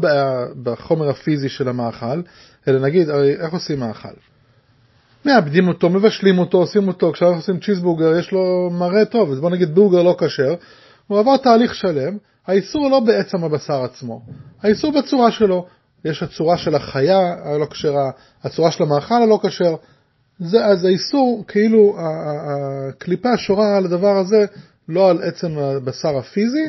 בחומר 0.62 1.08
הפיזי 1.08 1.48
של 1.48 1.68
המאכל, 1.68 2.22
אלא 2.68 2.80
נגיד, 2.80 3.10
הרי 3.10 3.36
איך 3.36 3.52
עושים 3.52 3.80
מאכל? 3.80 4.33
מאבדים 5.24 5.68
אותו, 5.68 5.90
מבשלים 5.90 6.38
אותו, 6.38 6.58
עושים 6.58 6.88
אותו, 6.88 7.12
כשאנחנו 7.12 7.36
עושים 7.36 7.60
צ'יזבורגר 7.60 8.18
יש 8.18 8.32
לו 8.32 8.70
מראה 8.72 9.04
טוב, 9.04 9.32
אז 9.32 9.40
בוא 9.40 9.50
נגיד 9.50 9.74
בורגר 9.74 10.02
לא 10.02 10.16
כשר, 10.18 10.54
הוא 11.06 11.18
עבר 11.18 11.36
תהליך 11.36 11.74
שלם, 11.74 12.16
האיסור 12.46 12.90
לא 12.90 13.00
בעצם 13.00 13.44
הבשר 13.44 13.84
עצמו, 13.84 14.22
האיסור 14.62 14.92
בצורה 14.92 15.30
שלו, 15.30 15.66
יש 16.04 16.22
הצורה 16.22 16.58
של 16.58 16.74
החיה 16.74 17.34
הלא 17.44 17.66
כשרה, 17.66 18.10
הצורה 18.44 18.70
של 18.70 18.82
המאכל 18.82 19.22
הלא 19.22 19.40
כשר, 19.42 19.74
זה, 20.38 20.66
אז 20.66 20.84
האיסור, 20.84 21.44
כאילו 21.48 21.96
הקליפה 21.98 23.36
שורה 23.36 23.76
על 23.76 23.84
הדבר 23.84 24.16
הזה, 24.16 24.46
לא 24.88 25.10
על 25.10 25.22
עצם 25.22 25.58
הבשר 25.58 26.18
הפיזי, 26.18 26.64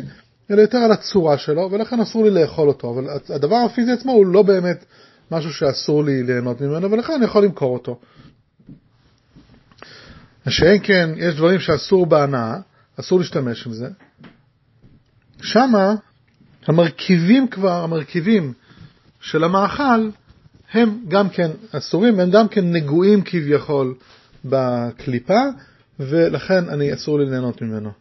אלא 0.51 0.61
יותר 0.61 0.77
על 0.77 0.91
הצורה 0.91 1.37
שלו, 1.37 1.71
ולכן 1.71 1.99
אסור 1.99 2.23
לי 2.23 2.29
לאכול 2.29 2.67
אותו, 2.67 2.89
אבל 2.93 3.07
הדבר 3.29 3.55
הפיזי 3.55 3.91
עצמו 3.91 4.11
הוא 4.11 4.25
לא 4.25 4.41
באמת 4.41 4.85
משהו 5.31 5.53
שאסור 5.53 6.03
לי 6.03 6.23
ליהנות 6.23 6.61
ממנו, 6.61 6.91
ולכן 6.91 7.13
אני 7.13 7.25
יכול 7.25 7.43
למכור 7.43 7.73
אותו. 7.73 7.99
שאין 10.49 10.79
כן, 10.83 11.09
יש 11.17 11.35
דברים 11.35 11.59
שאסור 11.59 12.05
בהנאה, 12.05 12.57
אסור 12.99 13.19
להשתמש 13.19 13.67
עם 13.67 13.73
זה. 13.73 13.87
שמה 15.41 15.95
המרכיבים 16.65 17.47
כבר, 17.47 17.83
המרכיבים 17.83 18.53
של 19.19 19.43
המאכל, 19.43 20.09
הם 20.73 20.99
גם 21.07 21.29
כן 21.29 21.51
אסורים, 21.71 22.19
הם 22.19 22.31
גם 22.31 22.47
כן 22.47 22.71
נגועים 22.71 23.21
כביכול 23.21 23.95
בקליפה, 24.45 25.41
ולכן 25.99 26.69
אני 26.69 26.93
אסור 26.93 27.19
לי 27.19 27.25
ליהנות 27.25 27.61
ממנו. 27.61 27.91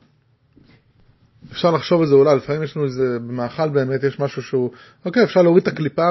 אפשר 1.52 1.70
לחשוב 1.70 2.00
על 2.00 2.06
זה 2.06 2.14
אולי, 2.14 2.36
לפעמים 2.36 2.62
יש 2.62 2.76
לנו 2.76 2.86
איזה, 2.86 3.18
במאכל 3.18 3.68
באמת 3.68 4.02
יש 4.02 4.20
משהו 4.20 4.42
שהוא, 4.42 4.70
אוקיי, 5.04 5.24
אפשר 5.24 5.42
להוריד 5.42 5.62
את 5.62 5.68
הקליפה. 5.68 6.10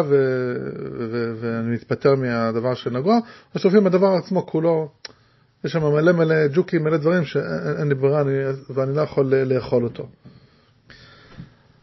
ואני 1.39 1.73
מתפטר 1.73 2.15
מהדבר 2.15 2.73
שנגוע, 2.73 3.19
או 3.55 3.59
שלפעמים 3.59 3.87
הדבר 3.87 4.07
עצמו 4.07 4.45
כולו, 4.45 4.91
יש 5.65 5.71
שם 5.71 5.83
מלא 5.93 6.11
מלא 6.11 6.47
ג'וקים, 6.53 6.83
מלא 6.83 6.97
דברים 6.97 7.25
שאין 7.25 7.89
לי 7.89 7.95
ברירה 7.95 8.23
ואני 8.69 8.95
לא 8.95 9.01
יכול 9.01 9.25
לאכול 9.35 9.83
אותו. 9.83 10.07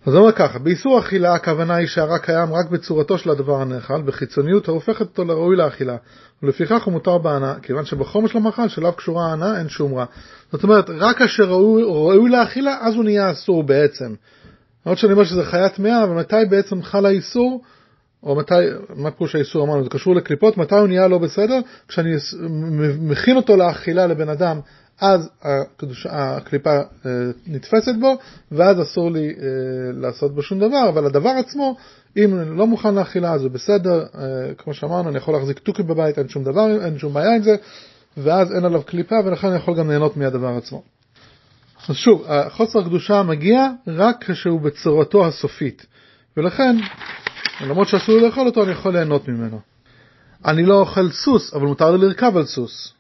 אז 0.07 0.15
אומר 0.15 0.33
ככה, 0.33 0.59
באיסור 0.59 0.99
אכילה 0.99 1.35
הכוונה 1.35 1.75
היא 1.75 1.87
שהרע 1.87 2.19
קיים 2.19 2.55
רק 2.55 2.71
בצורתו 2.71 3.19
של 3.19 3.31
הדבר 3.31 3.61
הנאכל, 3.61 4.03
בחיצוניות 4.03 4.69
ההופכת 4.69 5.01
אותו 5.01 5.25
לראוי 5.25 5.57
לאכילה, 5.57 5.97
ולפיכך 6.43 6.83
הוא 6.83 6.93
מותר 6.93 7.19
בהנאה, 7.19 7.55
כיוון 7.63 7.85
שבחומר 7.85 8.29
של 8.29 8.39
המאכל 8.39 8.69
שלאו 8.69 8.93
קשורה 8.93 9.31
ההנאה 9.31 9.59
אין 9.59 9.69
שום 9.69 9.95
רע. 9.95 10.05
זאת 10.53 10.63
אומרת, 10.63 10.91
רק 10.91 11.19
כאשר 11.19 11.45
ראוי, 11.45 11.83
לאכילה, 12.31 12.79
אז 12.81 12.95
הוא 12.95 13.05
נהיה 13.05 13.31
אסור 13.31 13.63
בעצם. 13.63 14.15
למרות 14.87 14.99
שאני 14.99 15.13
אומר 15.13 15.25
שזה 15.25 15.45
חיית 15.45 15.79
אבל 16.05 16.15
מתי 16.15 16.37
בעצם 16.51 16.83
חל 16.83 17.07
האיסור? 17.07 17.63
או 18.23 18.37
מתי, 18.37 18.55
מה 18.97 19.11
פירוש 19.11 19.35
האיסור 19.35 19.65
אמרנו, 19.65 19.85
זה 19.85 19.91
קשור 19.91 20.15
לקליפות, 20.15 20.57
מתי 20.57 20.75
הוא 20.75 20.87
נהיה 20.87 21.09
לא 21.09 21.19
בסדר? 21.19 21.61
כשאני 21.89 22.11
מכין 23.01 23.37
אותו 23.37 23.57
לאכילה 23.57 24.07
לבן 24.07 24.29
אדם, 24.29 24.61
אז 25.01 25.29
הקדוש, 25.43 26.07
הקליפה 26.11 26.71
אה, 26.71 27.11
נתפסת 27.47 27.93
בו, 28.01 28.17
ואז 28.53 28.81
אסור 28.83 29.11
לי 29.11 29.29
אה, 29.29 29.33
לעשות 29.93 30.35
בו 30.35 30.43
שום 30.43 30.59
דבר, 30.59 30.89
אבל 30.89 31.07
הדבר 31.07 31.29
עצמו, 31.29 31.77
אם 32.17 32.39
אני 32.39 32.57
לא 32.57 32.67
מוכן 32.67 32.95
לאכילה 32.95 33.33
אז 33.33 33.43
הוא 33.43 33.51
בסדר, 33.51 34.07
אה, 34.15 34.55
כמו 34.59 34.75
שאמרנו, 34.75 35.09
אני 35.09 35.19
יכול 35.19 35.35
להחזיק 35.35 35.59
תוכי 35.59 35.83
בבית, 35.83 36.19
אין 36.19 36.29
שום 36.29 36.45
דבר, 36.45 36.85
אין 36.85 36.99
שום 36.99 37.15
בעיה 37.15 37.35
עם 37.37 37.43
זה, 37.43 37.57
ואז 38.17 38.53
אין 38.53 38.65
עליו 38.65 38.83
קליפה, 38.83 39.17
ולכן 39.25 39.49
אני 39.49 39.57
יכול 39.57 39.75
גם 39.75 39.89
ליהנות 39.91 40.17
מהדבר 40.17 40.57
עצמו. 40.57 40.83
אז 41.89 41.97
שוב, 41.97 42.27
חוסר 42.49 42.79
הקדושה 42.79 43.23
מגיע 43.23 43.69
רק 43.87 44.31
כשהוא 44.31 44.61
בצורתו 44.61 45.27
הסופית, 45.27 45.87
ולכן 46.37 46.77
למרות 47.69 47.89
שאסור 47.89 48.15
לי 48.15 48.27
לאכול 48.27 48.47
אותו, 48.47 48.65
אני 48.65 48.73
יכול 48.73 48.93
ליהנות 48.93 49.29
ממנו. 49.29 49.61
אני 50.45 50.67
לא 50.67 50.81
אוכל 50.81 51.11
סוס, 51.11 51.55
אבל 51.55 51.67
מותר 51.67 51.91
לי 51.91 52.07
לרכב 52.07 52.37
על 52.37 52.45
סוס. 52.45 52.93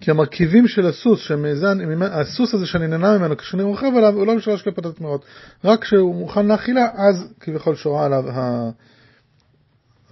כי 0.00 0.10
המרכיבים 0.10 0.68
של 0.68 0.86
הסוס, 0.86 1.20
שמזן, 1.20 2.02
הסוס 2.02 2.54
הזה 2.54 2.66
שאני 2.66 2.86
נהנה 2.86 3.18
ממנו 3.18 3.36
כשאני 3.36 3.62
רוכב 3.62 3.90
עליו, 3.96 4.14
הוא 4.14 4.26
לא 4.26 4.34
משולש 4.34 4.62
קליפת 4.62 4.96
טמאות. 4.96 5.24
רק 5.64 5.82
כשהוא 5.82 6.14
מוכן 6.14 6.46
לאכילה, 6.46 6.88
אז 6.94 7.32
כביכול 7.40 7.74
שורה 7.74 8.04
עליו 8.04 8.30
ה... 8.30 8.70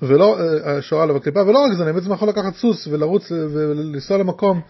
ולא 0.02 0.38
אה, 0.40 0.83
שורה 0.83 1.02
עליו 1.02 1.16
הקליפה, 1.16 1.42
ולא 1.42 1.59
רק 1.59 1.73
זה, 1.73 1.85
אני 1.85 1.92
בעצם 1.92 2.12
יכול 2.12 2.28
לקחת 2.28 2.54
סוס 2.54 2.87
ולרוץ 2.87 3.33
ולנסוע 3.33 4.18
למקום 4.18 4.61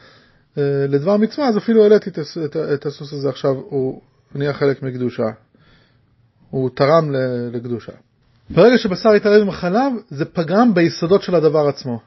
אה, 0.59 0.63
לדבר 0.89 1.17
מצווה, 1.17 1.49
אז 1.49 1.59
אפילו 1.59 1.83
העליתי 1.83 2.11
את 2.75 2.87
הסוס 2.87 3.13
הזה 3.13 3.29
עכשיו, 3.29 3.51
הוא 3.51 4.01
נהיה 4.35 4.53
חלק 4.53 4.83
מקדושה. 4.83 5.27
הוא 6.51 6.71
תרם 6.75 7.11
לקדושה. 7.53 7.93
ברגע 8.50 8.79
שבשר 8.79 9.15
יתערב 9.15 9.43
עם 9.43 9.49
החלב, 9.49 9.93
זה 10.09 10.25
פגם 10.25 10.75
ביסודות 10.75 11.23
של 11.23 11.35
הדבר 11.35 11.69
עצמו. 11.69 12.00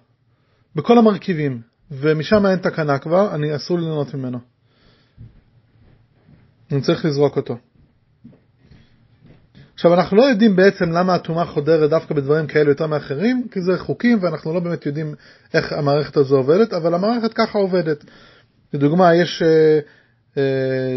בכל 0.75 0.98
המרכיבים. 0.98 1.62
ומשם 1.91 2.46
אין 2.46 2.60
תקנה 2.60 2.98
כבר, 3.00 3.36
אני 3.36 3.55
אסור 3.55 3.79
לי 3.79 3.86
ממנו. 4.13 4.39
אני 6.72 6.81
צריך 6.81 7.05
לזרוק 7.05 7.38
אותו. 7.38 7.58
עכשיו 9.74 9.93
אנחנו 9.93 10.17
לא 10.17 10.24
יודעים 10.24 10.55
בעצם 10.55 10.91
למה 10.91 11.15
הטומאה 11.15 11.46
חודרת 11.46 11.89
דווקא 11.89 12.13
בדברים 12.13 12.48
כאלה 12.48 12.69
יותר 12.69 12.88
מאחרים, 12.88 13.48
כי 13.51 13.62
זה 13.62 13.77
חוקים 13.77 14.17
ואנחנו 14.22 14.53
לא 14.53 14.60
באמת 14.60 14.86
יודעים 14.86 15.15
איך 15.53 15.74
המערכת 15.74 16.17
הזו 16.17 16.38
עובדת, 16.38 16.74
אבל 16.74 16.93
המערכת 16.93 17.34
ככה 17.34 17.60
עובדת. 17.60 18.05
לדוגמה, 18.74 19.15
יש 19.15 19.41
אה, 19.41 19.79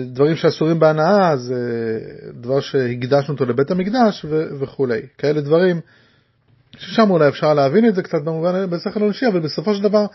דברים 0.07 0.37
שאסורים 0.37 0.79
בהנאה, 0.79 1.37
זה 1.37 1.55
אה, 1.55 2.33
דבר 2.33 2.61
שהקדשנו 2.61 3.35
אותו 3.35 3.45
לבית 3.45 3.71
המקדש 3.71 4.27
וכולי. 4.61 5.01
כאלה 5.19 5.41
דברים 5.41 5.81
ששם 6.77 7.11
אולי 7.11 7.29
אפשר 7.29 7.55
להבין 7.55 7.89
את 7.89 7.95
זה 7.95 8.03
קצת 8.03 8.23
במובן 8.25 8.71
בשכל 8.71 9.03
אנושי, 9.03 9.27
אבל 9.27 9.41
בסופו 9.41 9.75
של 9.75 9.83
דבר 9.83 10.07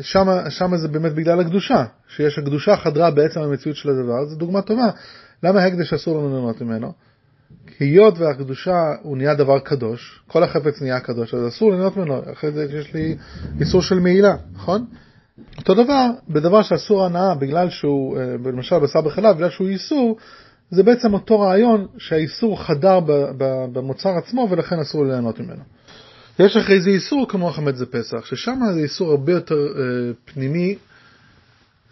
שם, 0.00 0.26
שם 0.48 0.76
זה 0.76 0.88
באמת 0.88 1.12
בגלל 1.12 1.40
הקדושה, 1.40 1.84
שיש 2.08 2.38
הקדושה 2.38 2.76
חדרה 2.76 3.10
בעצם 3.10 3.40
המציאות 3.40 3.76
של 3.76 3.90
הדבר, 3.90 4.24
זו 4.26 4.36
דוגמה 4.36 4.62
טובה. 4.62 4.90
למה 5.42 5.64
הקדש 5.64 5.92
אסור 5.92 6.18
לנו 6.18 6.28
ליהנות 6.28 6.60
ממנו? 6.60 6.92
היות 7.80 8.18
והקדושה 8.18 8.94
הוא 9.02 9.16
נהיה 9.16 9.34
דבר 9.34 9.58
קדוש, 9.58 10.22
כל 10.26 10.42
החפץ 10.42 10.82
נהיה 10.82 11.00
קדוש, 11.00 11.34
אז 11.34 11.48
אסור 11.48 11.70
ליהנות 11.72 11.96
ממנו, 11.96 12.22
אחרי 12.32 12.52
זה 12.52 12.66
יש 12.70 12.94
לי 12.94 13.16
איסור 13.60 13.82
של 13.82 13.98
מעילה, 13.98 14.36
נכון? 14.54 14.86
אותו 15.58 15.74
דבר, 15.74 16.06
בדבר 16.28 16.62
שאסור 16.62 17.04
הנאה 17.04 17.34
בגלל 17.34 17.70
שהוא, 17.70 18.18
אה, 18.18 18.34
למשל 18.44 18.78
בשר 18.78 19.00
בחלב, 19.00 19.36
בגלל 19.36 19.50
שהוא 19.50 19.68
איסור, 19.68 20.16
זה 20.70 20.82
בעצם 20.82 21.14
אותו 21.14 21.40
רעיון 21.40 21.86
שהאיסור 21.98 22.62
חדר 22.62 23.00
במוצר 23.72 24.10
עצמו 24.10 24.48
ולכן 24.50 24.78
אסור 24.78 25.04
ליהנות 25.04 25.40
ממנו. 25.40 25.62
יש 26.38 26.56
אחרי 26.56 26.80
זה 26.80 26.90
איסור 26.90 27.28
כמו 27.28 27.48
החמץ 27.48 27.74
זה 27.74 27.86
פסח, 27.86 28.24
ששם 28.24 28.60
זה 28.74 28.80
איסור 28.80 29.10
הרבה 29.10 29.32
יותר 29.32 29.54
אה, 29.56 29.82
פנימי, 30.24 30.76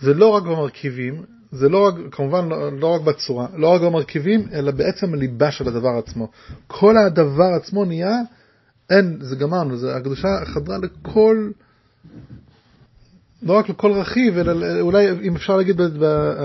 זה 0.00 0.14
לא 0.14 0.28
רק 0.28 0.42
במרכיבים, 0.42 1.22
זה 1.52 1.68
לא 1.68 1.86
רק, 1.86 1.94
כמובן 2.10 2.48
לא, 2.48 2.72
לא 2.72 2.86
רק 2.86 3.00
בצורה, 3.00 3.46
לא 3.56 3.68
רק 3.68 3.80
במרכיבים, 3.80 4.48
אלא 4.52 4.70
בעצם 4.70 5.14
הליבה 5.14 5.50
של 5.50 5.68
הדבר 5.68 5.98
עצמו. 5.98 6.28
כל 6.66 6.96
הדבר 6.96 7.52
עצמו 7.56 7.84
נהיה, 7.84 8.16
אין, 8.90 9.16
זה 9.20 9.36
גמרנו, 9.36 9.76
זה, 9.76 9.96
הקדושה 9.96 10.28
חדרה 10.44 10.78
לכל, 10.78 11.50
לא 13.42 13.52
רק 13.52 13.68
לכל 13.68 13.92
רכיב, 13.92 14.38
אלא 14.38 14.80
אולי 14.80 15.10
אם 15.22 15.36
אפשר 15.36 15.56
להגיד, 15.56 15.80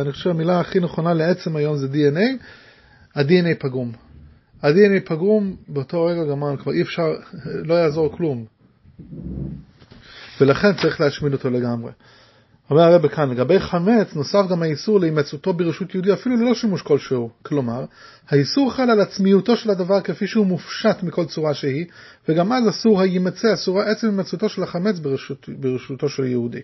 אני 0.01 0.11
חושב 0.11 0.29
המילה 0.29 0.59
הכי 0.59 0.79
נכונה 0.79 1.13
לעצם 1.13 1.55
היום 1.55 1.77
זה 1.77 1.87
DNA, 1.87 2.43
ה-DNA 3.15 3.55
פגום. 3.59 3.91
ה-DNA 4.61 4.99
פגום, 5.05 5.55
באותו 5.67 6.05
רגע 6.05 6.23
גמרנו, 6.23 6.57
כבר 6.57 6.71
אי 6.71 6.81
אפשר, 6.81 7.13
לא 7.43 7.73
יעזור 7.73 8.17
כלום. 8.17 8.45
ולכן 10.41 10.73
צריך 10.73 11.01
להשמיד 11.01 11.33
אותו 11.33 11.49
לגמרי. 11.49 11.91
אומר 12.69 12.81
הרב 12.81 13.07
כאן, 13.07 13.29
לגבי 13.29 13.59
חמץ 13.59 14.15
נוסף 14.15 14.45
גם 14.49 14.61
האיסור 14.61 14.99
להימצאותו 14.99 15.53
ברשות 15.53 15.95
יהודי 15.95 16.13
אפילו 16.13 16.35
ללא 16.37 16.53
שימוש 16.53 16.81
כלשהו. 16.81 17.29
כלומר, 17.41 17.85
האיסור 18.29 18.73
חל 18.73 18.89
על 18.89 18.99
עצמיותו 18.99 19.55
של 19.55 19.69
הדבר 19.69 20.01
כפי 20.01 20.27
שהוא 20.27 20.45
מופשט 20.45 21.03
מכל 21.03 21.25
צורה 21.25 21.53
שהיא, 21.53 21.85
וגם 22.29 22.53
אז 22.53 22.69
אסור 22.69 23.01
הימצא, 23.01 23.53
אסור 23.53 23.81
עצם 23.81 24.07
הימצאותו 24.07 24.49
של 24.49 24.63
החמץ 24.63 24.99
ברשות, 24.99 25.49
ברשותו 25.59 26.09
של 26.09 26.23
יהודי. 26.23 26.61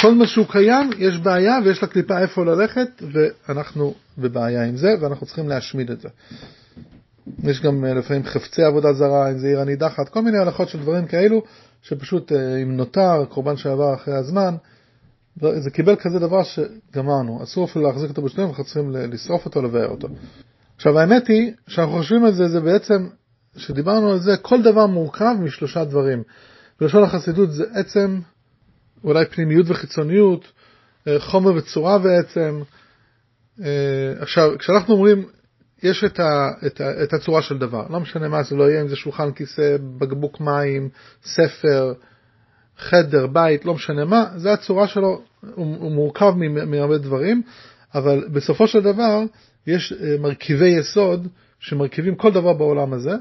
כל 0.00 0.14
מה 0.14 0.26
שהוא 0.26 0.46
קיים, 0.48 0.90
יש 0.98 1.18
בעיה 1.18 1.58
ויש 1.64 1.82
לקליפה 1.82 2.18
איפה 2.18 2.44
ללכת, 2.44 3.02
ואנחנו 3.12 3.94
בבעיה 4.18 4.64
עם 4.64 4.76
זה, 4.76 4.94
ואנחנו 5.00 5.26
צריכים 5.26 5.48
להשמיד 5.48 5.90
את 5.90 6.00
זה. 6.00 6.08
יש 7.44 7.62
גם 7.62 7.84
אה, 7.84 7.94
לפעמים 7.94 8.24
חפצי 8.24 8.62
עבודה 8.62 8.92
זרה, 8.92 9.30
אם 9.30 9.38
זה 9.38 9.46
עיר 9.46 9.60
הנידחת, 9.60 10.08
כל 10.08 10.22
מיני 10.22 10.38
הלכות 10.38 10.68
של 10.68 10.80
דברים 10.80 11.06
כאלו, 11.06 11.42
שפשוט 11.82 12.32
אה, 12.32 12.56
אם 12.62 12.76
נותר 12.76 13.24
קורבן 13.28 13.56
שעבר 13.56 13.94
אחרי 13.94 14.14
הזמן, 14.14 14.54
זה 15.36 15.70
קיבל 15.70 15.96
כזה 15.96 16.18
דבר 16.18 16.42
שגמרנו, 16.42 17.42
אסור 17.42 17.64
אפילו 17.64 17.84
להחזיק 17.84 18.10
אותו 18.10 18.22
בשניהם, 18.22 18.48
אנחנו 18.48 18.64
צריכים 18.64 18.90
לשרוף 18.92 19.44
אותו, 19.44 19.62
לבאר 19.62 19.88
אותו. 19.88 20.08
עכשיו 20.76 20.98
האמת 20.98 21.28
היא, 21.28 21.52
כשאנחנו 21.66 21.92
חושבים 21.92 22.24
על 22.24 22.32
זה, 22.32 22.48
זה 22.48 22.60
בעצם, 22.60 23.08
כשדיברנו 23.56 24.10
על 24.10 24.18
זה, 24.18 24.36
כל 24.36 24.62
דבר 24.62 24.86
מורכב 24.86 25.34
משלושה 25.40 25.84
דברים. 25.84 26.22
בלשון 26.80 27.02
החסידות 27.02 27.52
זה 27.52 27.64
עצם, 27.74 28.20
אולי 29.04 29.26
פנימיות 29.26 29.66
וחיצוניות, 29.68 30.52
אה, 31.08 31.20
חומר 31.20 31.54
וצורה 31.54 31.98
ועצם. 32.02 32.62
עכשיו, 34.20 34.58
כשאנחנו 34.58 34.94
אומרים 34.94 35.24
יש 35.82 36.04
את, 36.04 36.20
ה, 36.20 36.50
את, 36.66 36.80
ה, 36.80 37.02
את 37.02 37.12
הצורה 37.12 37.42
של 37.42 37.58
דבר, 37.58 37.86
לא 37.90 38.00
משנה 38.00 38.28
מה 38.28 38.42
זה 38.42 38.56
לא 38.56 38.70
יהיה, 38.70 38.80
אם 38.80 38.88
זה 38.88 38.96
שולחן, 38.96 39.32
כיסא, 39.32 39.76
בקבוק 39.98 40.40
מים, 40.40 40.88
ספר, 41.24 41.92
חדר, 42.78 43.26
בית, 43.26 43.64
לא 43.64 43.74
משנה 43.74 44.04
מה, 44.04 44.26
זה 44.36 44.52
הצורה 44.52 44.88
שלו, 44.88 45.22
הוא, 45.54 45.76
הוא 45.76 45.92
מורכב 45.92 46.34
מהרבה 46.66 46.98
דברים, 46.98 47.42
אבל 47.94 48.24
בסופו 48.32 48.66
של 48.66 48.80
דבר 48.80 49.22
יש 49.66 49.92
אה, 49.92 50.16
מרכיבי 50.20 50.68
יסוד 50.68 51.28
שמרכיבים 51.60 52.14
כל 52.14 52.32
דבר 52.32 52.52
בעולם 52.52 52.92
הזה, 52.92 53.14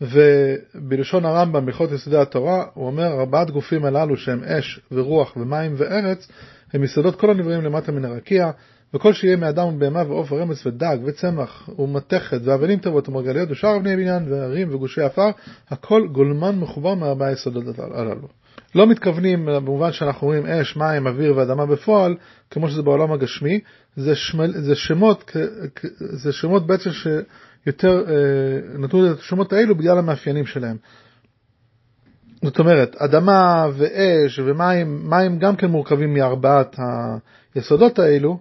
ובלשון 0.00 1.24
הרמב"ם, 1.24 1.66
בהלכות 1.66 1.92
יסודי 1.92 2.16
התורה, 2.16 2.64
הוא 2.74 2.86
אומר, 2.86 3.20
ארבעת 3.20 3.50
גופים 3.50 3.84
הללו 3.84 4.16
שהם 4.16 4.44
אש 4.44 4.80
ורוח 4.92 5.36
ומים 5.36 5.74
וארץ, 5.76 6.28
הם 6.72 6.84
יסודות 6.84 7.20
כל 7.20 7.30
הנבראים 7.30 7.62
למטה 7.62 7.92
מן 7.92 8.04
הרקיע, 8.04 8.50
וכל 8.94 9.12
שיהיה 9.12 9.36
מאדם 9.36 9.66
ובהמה 9.66 10.02
ועוף 10.08 10.32
ורמס 10.32 10.66
ודג 10.66 10.96
וצמח 11.04 11.68
ומתכת 11.78 12.40
ואבנים 12.44 12.78
טובות 12.78 13.08
ומרגליות 13.08 13.50
ושאר 13.50 13.76
אבני 13.76 13.96
בניין 13.96 14.32
והרים 14.32 14.74
וגושי 14.74 15.02
עפר, 15.02 15.30
הכל 15.70 16.06
גולמן 16.12 16.58
מחובר 16.58 16.94
מארבע 16.94 17.26
היסודות 17.26 17.78
הללו. 17.78 18.28
לא 18.74 18.86
מתכוונים 18.86 19.46
במובן 19.46 19.92
שאנחנו 19.92 20.26
רואים 20.26 20.46
אש, 20.46 20.76
מים, 20.76 21.06
אוויר 21.06 21.36
ואדמה 21.36 21.66
בפועל, 21.66 22.16
כמו 22.50 22.68
שזה 22.68 22.82
בעולם 22.82 23.12
הגשמי, 23.12 23.60
זה, 23.96 24.14
שמל, 24.14 24.52
זה, 24.52 24.74
שמות, 24.74 25.30
זה 25.98 26.32
שמות 26.32 26.66
בעצם 26.66 26.90
שיותר 26.90 27.22
אה, 27.68 27.72
נתנו 28.78 29.12
את 29.12 29.18
השמות 29.18 29.52
האלו 29.52 29.74
בגלל 29.74 29.98
המאפיינים 29.98 30.46
שלהם. 30.46 30.76
זאת 32.42 32.58
אומרת, 32.58 32.96
אדמה 32.96 33.66
ואש 33.76 34.38
ומים, 34.38 35.10
מים 35.10 35.38
גם 35.38 35.56
כן 35.56 35.66
מורכבים 35.66 36.14
מארבעת 36.14 36.76
היסודות 37.54 37.98
האלו, 37.98 38.38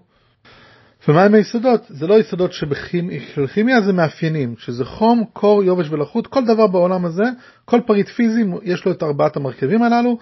ומהם 1.07 1.33
היסודות? 1.33 1.81
זה 1.89 2.07
לא 2.07 2.19
יסודות 2.19 2.53
שבכימיה 2.53 3.81
זה 3.81 3.93
מאפיינים, 3.93 4.55
שזה 4.57 4.85
חום, 4.85 5.23
קור, 5.33 5.63
יובש 5.63 5.89
ולחות, 5.89 6.27
כל 6.27 6.45
דבר 6.45 6.67
בעולם 6.67 7.05
הזה, 7.05 7.23
כל 7.65 7.79
פריט 7.85 8.07
פיזי 8.07 8.43
יש 8.63 8.85
לו 8.85 8.91
את 8.91 9.03
ארבעת 9.03 9.37
המרכיבים 9.37 9.83
הללו, 9.83 10.17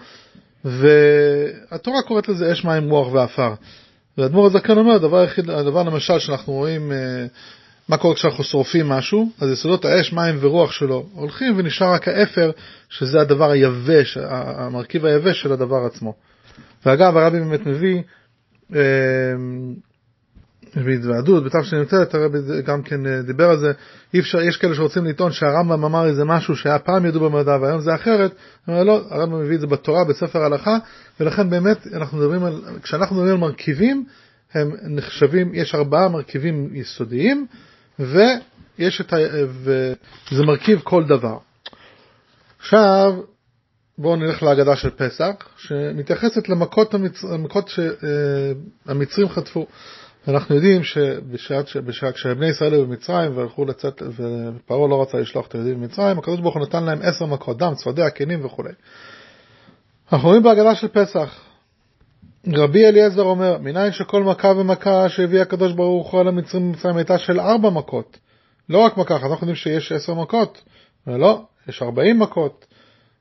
והתורה 0.64 2.02
קוראת 2.02 2.28
לזה 2.28 2.52
אש, 2.52 2.64
מים, 2.64 2.90
רוח 2.90 3.12
ועפר. 3.12 3.54
והאדמו"ר 4.18 4.46
הזקן 4.46 4.78
אומר, 4.78 4.92
הדבר 4.94 5.18
היחיד, 5.18 5.50
הדבר 5.50 5.82
למשל 5.82 6.18
שאנחנו 6.18 6.52
רואים, 6.52 6.92
אה, 6.92 7.26
מה 7.88 7.96
קורה 7.96 8.14
כשאנחנו 8.14 8.44
שורפים 8.44 8.88
משהו, 8.88 9.30
אז 9.40 9.50
יסודות 9.50 9.84
האש, 9.84 10.12
מים 10.12 10.36
ורוח 10.40 10.72
שלו 10.72 11.06
הולכים 11.14 11.54
ונשאר 11.56 11.92
רק 11.92 12.08
האפר, 12.08 12.50
שזה 12.88 13.20
הדבר 13.20 13.50
היבש, 13.50 14.18
המרכיב 14.30 15.04
היבש 15.04 15.42
של 15.42 15.52
הדבר 15.52 15.86
עצמו. 15.86 16.14
ואגב, 16.86 17.16
הרבי 17.16 17.40
באמת 17.40 17.66
מביא, 17.66 18.02
אה, 18.74 18.80
בהתוועדות, 20.76 21.44
בתש"ט, 21.44 22.14
הרבי 22.14 22.38
גם 22.64 22.82
כן 22.82 23.06
אה, 23.06 23.22
דיבר 23.22 23.50
על 23.50 23.58
זה, 23.58 23.72
אי 24.14 24.20
אפשר, 24.20 24.40
יש 24.40 24.56
כאלה 24.56 24.74
שרוצים 24.74 25.04
לטעון 25.04 25.32
שהרמב"ם 25.32 25.84
אמר 25.84 26.06
איזה 26.06 26.24
משהו 26.24 26.56
שהיה 26.56 26.78
פעם 26.78 27.06
ידעו 27.06 27.30
במדע 27.30 27.56
והיום 27.60 27.80
זה 27.80 27.94
אחרת, 27.94 28.32
אומר 28.68 28.84
לא, 28.84 29.04
הרמב"ם 29.10 29.40
מביא 29.40 29.56
את 29.56 29.60
זה 29.60 29.66
בתורה, 29.66 30.04
בספר 30.04 30.44
הלכה, 30.44 30.78
ולכן 31.20 31.50
באמת 31.50 31.86
אנחנו 31.92 32.18
מדברים 32.18 32.44
על, 32.44 32.62
כשאנחנו 32.82 33.16
מדברים 33.16 33.34
על 33.34 33.40
מרכיבים, 33.40 34.04
הם 34.54 34.70
נחשבים, 34.82 35.54
יש 35.54 35.74
ארבעה 35.74 36.08
מרכיבים 36.08 36.70
יסודיים, 36.72 37.46
ויש 37.98 39.00
את 39.00 39.12
ה... 39.12 39.16
וזה 40.30 40.42
מרכיב 40.46 40.80
כל 40.84 41.04
דבר. 41.04 41.38
עכשיו, 42.58 43.14
בואו 43.98 44.16
נלך 44.16 44.42
להגדה 44.42 44.76
של 44.76 44.90
פסח, 44.90 45.34
שמתייחסת 45.56 46.48
למכות 46.48 46.94
המצ... 46.94 47.24
שהמצרים 47.66 49.28
אה, 49.28 49.32
חטפו. 49.32 49.66
אנחנו 50.28 50.54
יודעים 50.54 50.82
שכשבני 50.84 52.46
ישראל 52.48 52.72
היו 52.72 52.86
במצרים 52.86 53.36
והלכו 53.36 53.64
לצאת, 53.64 54.02
ופרעה 54.02 54.88
לא 54.88 55.02
רצה 55.02 55.18
לשלוח 55.18 55.46
את 55.46 55.54
היהודים 55.54 55.80
במצרים, 55.80 56.18
הקדוש 56.18 56.40
ברוך 56.40 56.54
הוא 56.54 56.62
נתן 56.62 56.84
להם 56.84 56.98
עשר 57.02 57.26
מכות 57.26 57.58
דם, 57.58 57.72
צפרדע, 57.74 58.10
כנים 58.10 58.44
וכו'. 58.44 58.62
אנחנו 60.12 60.28
רואים 60.28 60.42
בהגדה 60.42 60.74
של 60.74 60.88
פסח, 60.88 61.40
רבי 62.46 62.86
אליעזר 62.86 63.22
אומר, 63.22 63.58
מניין 63.58 63.92
שכל 63.92 64.22
מכה 64.22 64.48
ומכה 64.48 65.08
שהביא 65.08 65.40
הקדוש 65.40 65.72
ברוך 65.72 66.12
הוא 66.12 66.20
על 66.20 66.28
המצרים 66.28 66.72
במצרים 66.72 66.96
הייתה 66.96 67.18
של 67.18 67.40
ארבע 67.40 67.70
מכות. 67.70 68.18
לא 68.68 68.78
רק 68.78 68.96
מכה 68.96 69.16
אחת, 69.16 69.24
אנחנו 69.24 69.34
יודעים 69.36 69.56
שיש 69.56 69.92
עשר 69.92 70.14
מכות, 70.14 70.62
ולא, 71.06 71.42
יש 71.68 71.82
ארבעים 71.82 72.18
מכות. 72.18 72.66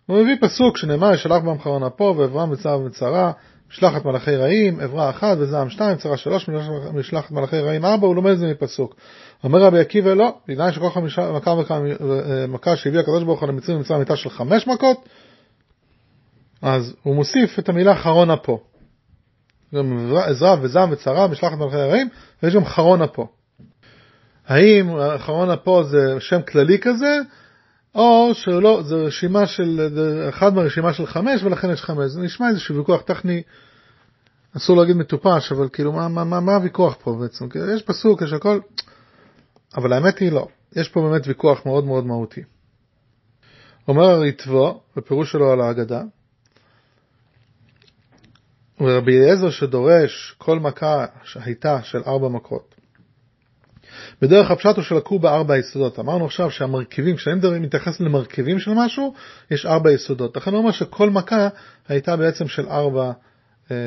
הוא 0.05 0.17
מביא 0.17 0.35
פסוק 0.41 0.77
שנאמר, 0.77 1.13
ישלח 1.13 1.43
בם 1.43 1.59
חרון 1.59 1.83
אפו 1.83 2.15
ואברהם 2.17 2.51
בצער 2.51 2.79
ובצרה, 2.79 3.31
משלחת 3.71 4.05
מלאכי 4.05 4.35
רעים, 4.35 4.79
עברה 4.79 5.09
אחת 5.09 5.37
וזעם 5.39 5.69
שתיים, 5.69 5.97
צרה 5.97 6.17
שלוש, 6.17 6.49
משלחת 6.93 7.31
מלאכי 7.31 7.59
רעים 7.59 7.85
ארבע, 7.85 8.07
הוא 8.07 8.15
לומד 8.15 8.31
את 8.31 8.39
זה 8.39 8.47
מפסוק. 8.47 8.95
אומר 9.43 9.61
רבי 9.61 9.79
עקיבא 9.79 10.13
לא, 10.13 10.37
בגלל 10.47 10.71
שכל 10.71 10.89
חמישה 10.89 11.31
מכה 11.31 11.55
מכה 12.47 12.75
שהביא 12.75 12.99
הקדוש 12.99 13.23
ברוך 13.23 13.41
הוא 13.41 13.49
למצרים 13.49 13.77
במצרים 13.77 13.99
הייתה 13.99 14.15
של 14.15 14.29
חמש 14.29 14.67
מכות, 14.67 15.09
אז 16.61 16.95
הוא 17.03 17.15
מוסיף 17.15 17.59
את 17.59 17.69
המילה 17.69 17.95
חרון 17.95 18.31
אפו. 18.31 18.59
גם 19.75 20.15
עזרא 20.15 20.55
וזעם 20.61 20.91
וצרה, 20.91 21.27
משלחת 21.27 21.57
מלאכי 21.57 21.75
הרעים, 21.75 22.09
ויש 22.43 22.55
גם 22.55 22.65
חרון 22.65 23.01
אפו. 23.01 23.27
האם 24.47 24.89
חרון 25.17 25.49
אפו 25.49 25.83
זה 25.83 26.15
שם 26.19 26.41
כללי 26.41 26.79
כזה, 26.79 27.19
או 27.95 28.29
שלא, 28.33 28.81
זה 28.85 28.95
רשימה 28.95 29.47
של, 29.47 29.89
זה 29.95 30.29
אחד 30.29 30.55
מהרשימה 30.55 30.93
של 30.93 31.05
חמש 31.05 31.43
ולכן 31.43 31.69
יש 31.69 31.81
חמש. 31.81 32.11
זה 32.11 32.21
נשמע 32.21 32.49
איזשהו 32.49 32.75
ויכוח 32.75 33.01
טכני, 33.01 33.41
אסור 34.57 34.77
להגיד 34.77 34.95
מטופש, 34.95 35.51
אבל 35.51 35.69
כאילו 35.73 35.91
מה, 35.91 36.07
מה, 36.07 36.23
מה, 36.23 36.39
מה 36.39 36.55
הוויכוח 36.55 36.95
פה 37.03 37.17
בעצם? 37.21 37.45
יש 37.75 37.83
פסוק, 37.83 38.21
יש 38.21 38.33
הכל, 38.33 38.59
אבל 39.77 39.93
האמת 39.93 40.19
היא 40.19 40.31
לא. 40.31 40.47
יש 40.75 40.89
פה 40.89 41.01
באמת 41.01 41.27
ויכוח 41.27 41.65
מאוד 41.65 41.85
מאוד 41.85 42.05
מהותי. 42.05 42.41
אומר 43.87 44.03
הריטבו, 44.03 44.81
בפירוש 44.95 45.31
שלו 45.31 45.51
על 45.51 45.61
ההגדה, 45.61 46.01
ורבי 48.81 49.17
אליעזר 49.17 49.49
שדורש 49.49 50.35
כל 50.37 50.59
מכה 50.59 51.05
שהייתה 51.23 51.79
של 51.83 52.01
ארבע 52.07 52.27
מכות. 52.27 52.75
בדרך 54.21 54.51
הפשט 54.51 54.75
הוא 54.75 54.83
שלקחו 54.83 55.19
בארבע 55.19 55.57
יסודות. 55.57 55.99
אמרנו 55.99 56.25
עכשיו 56.25 56.51
שהמרכיבים, 56.51 57.15
כשאני 57.15 57.59
מתייחס 57.59 57.99
למרכיבים 57.99 58.59
של 58.59 58.71
משהו, 58.75 59.13
יש 59.51 59.65
ארבע 59.65 59.91
יסודות. 59.91 60.37
לכן 60.37 60.51
הוא 60.51 60.59
אומר 60.59 60.71
שכל 60.71 61.09
מכה 61.09 61.47
הייתה 61.87 62.15
בעצם 62.15 62.47
של 62.47 62.67
ארבע, 62.69 63.11
אה, 63.71 63.77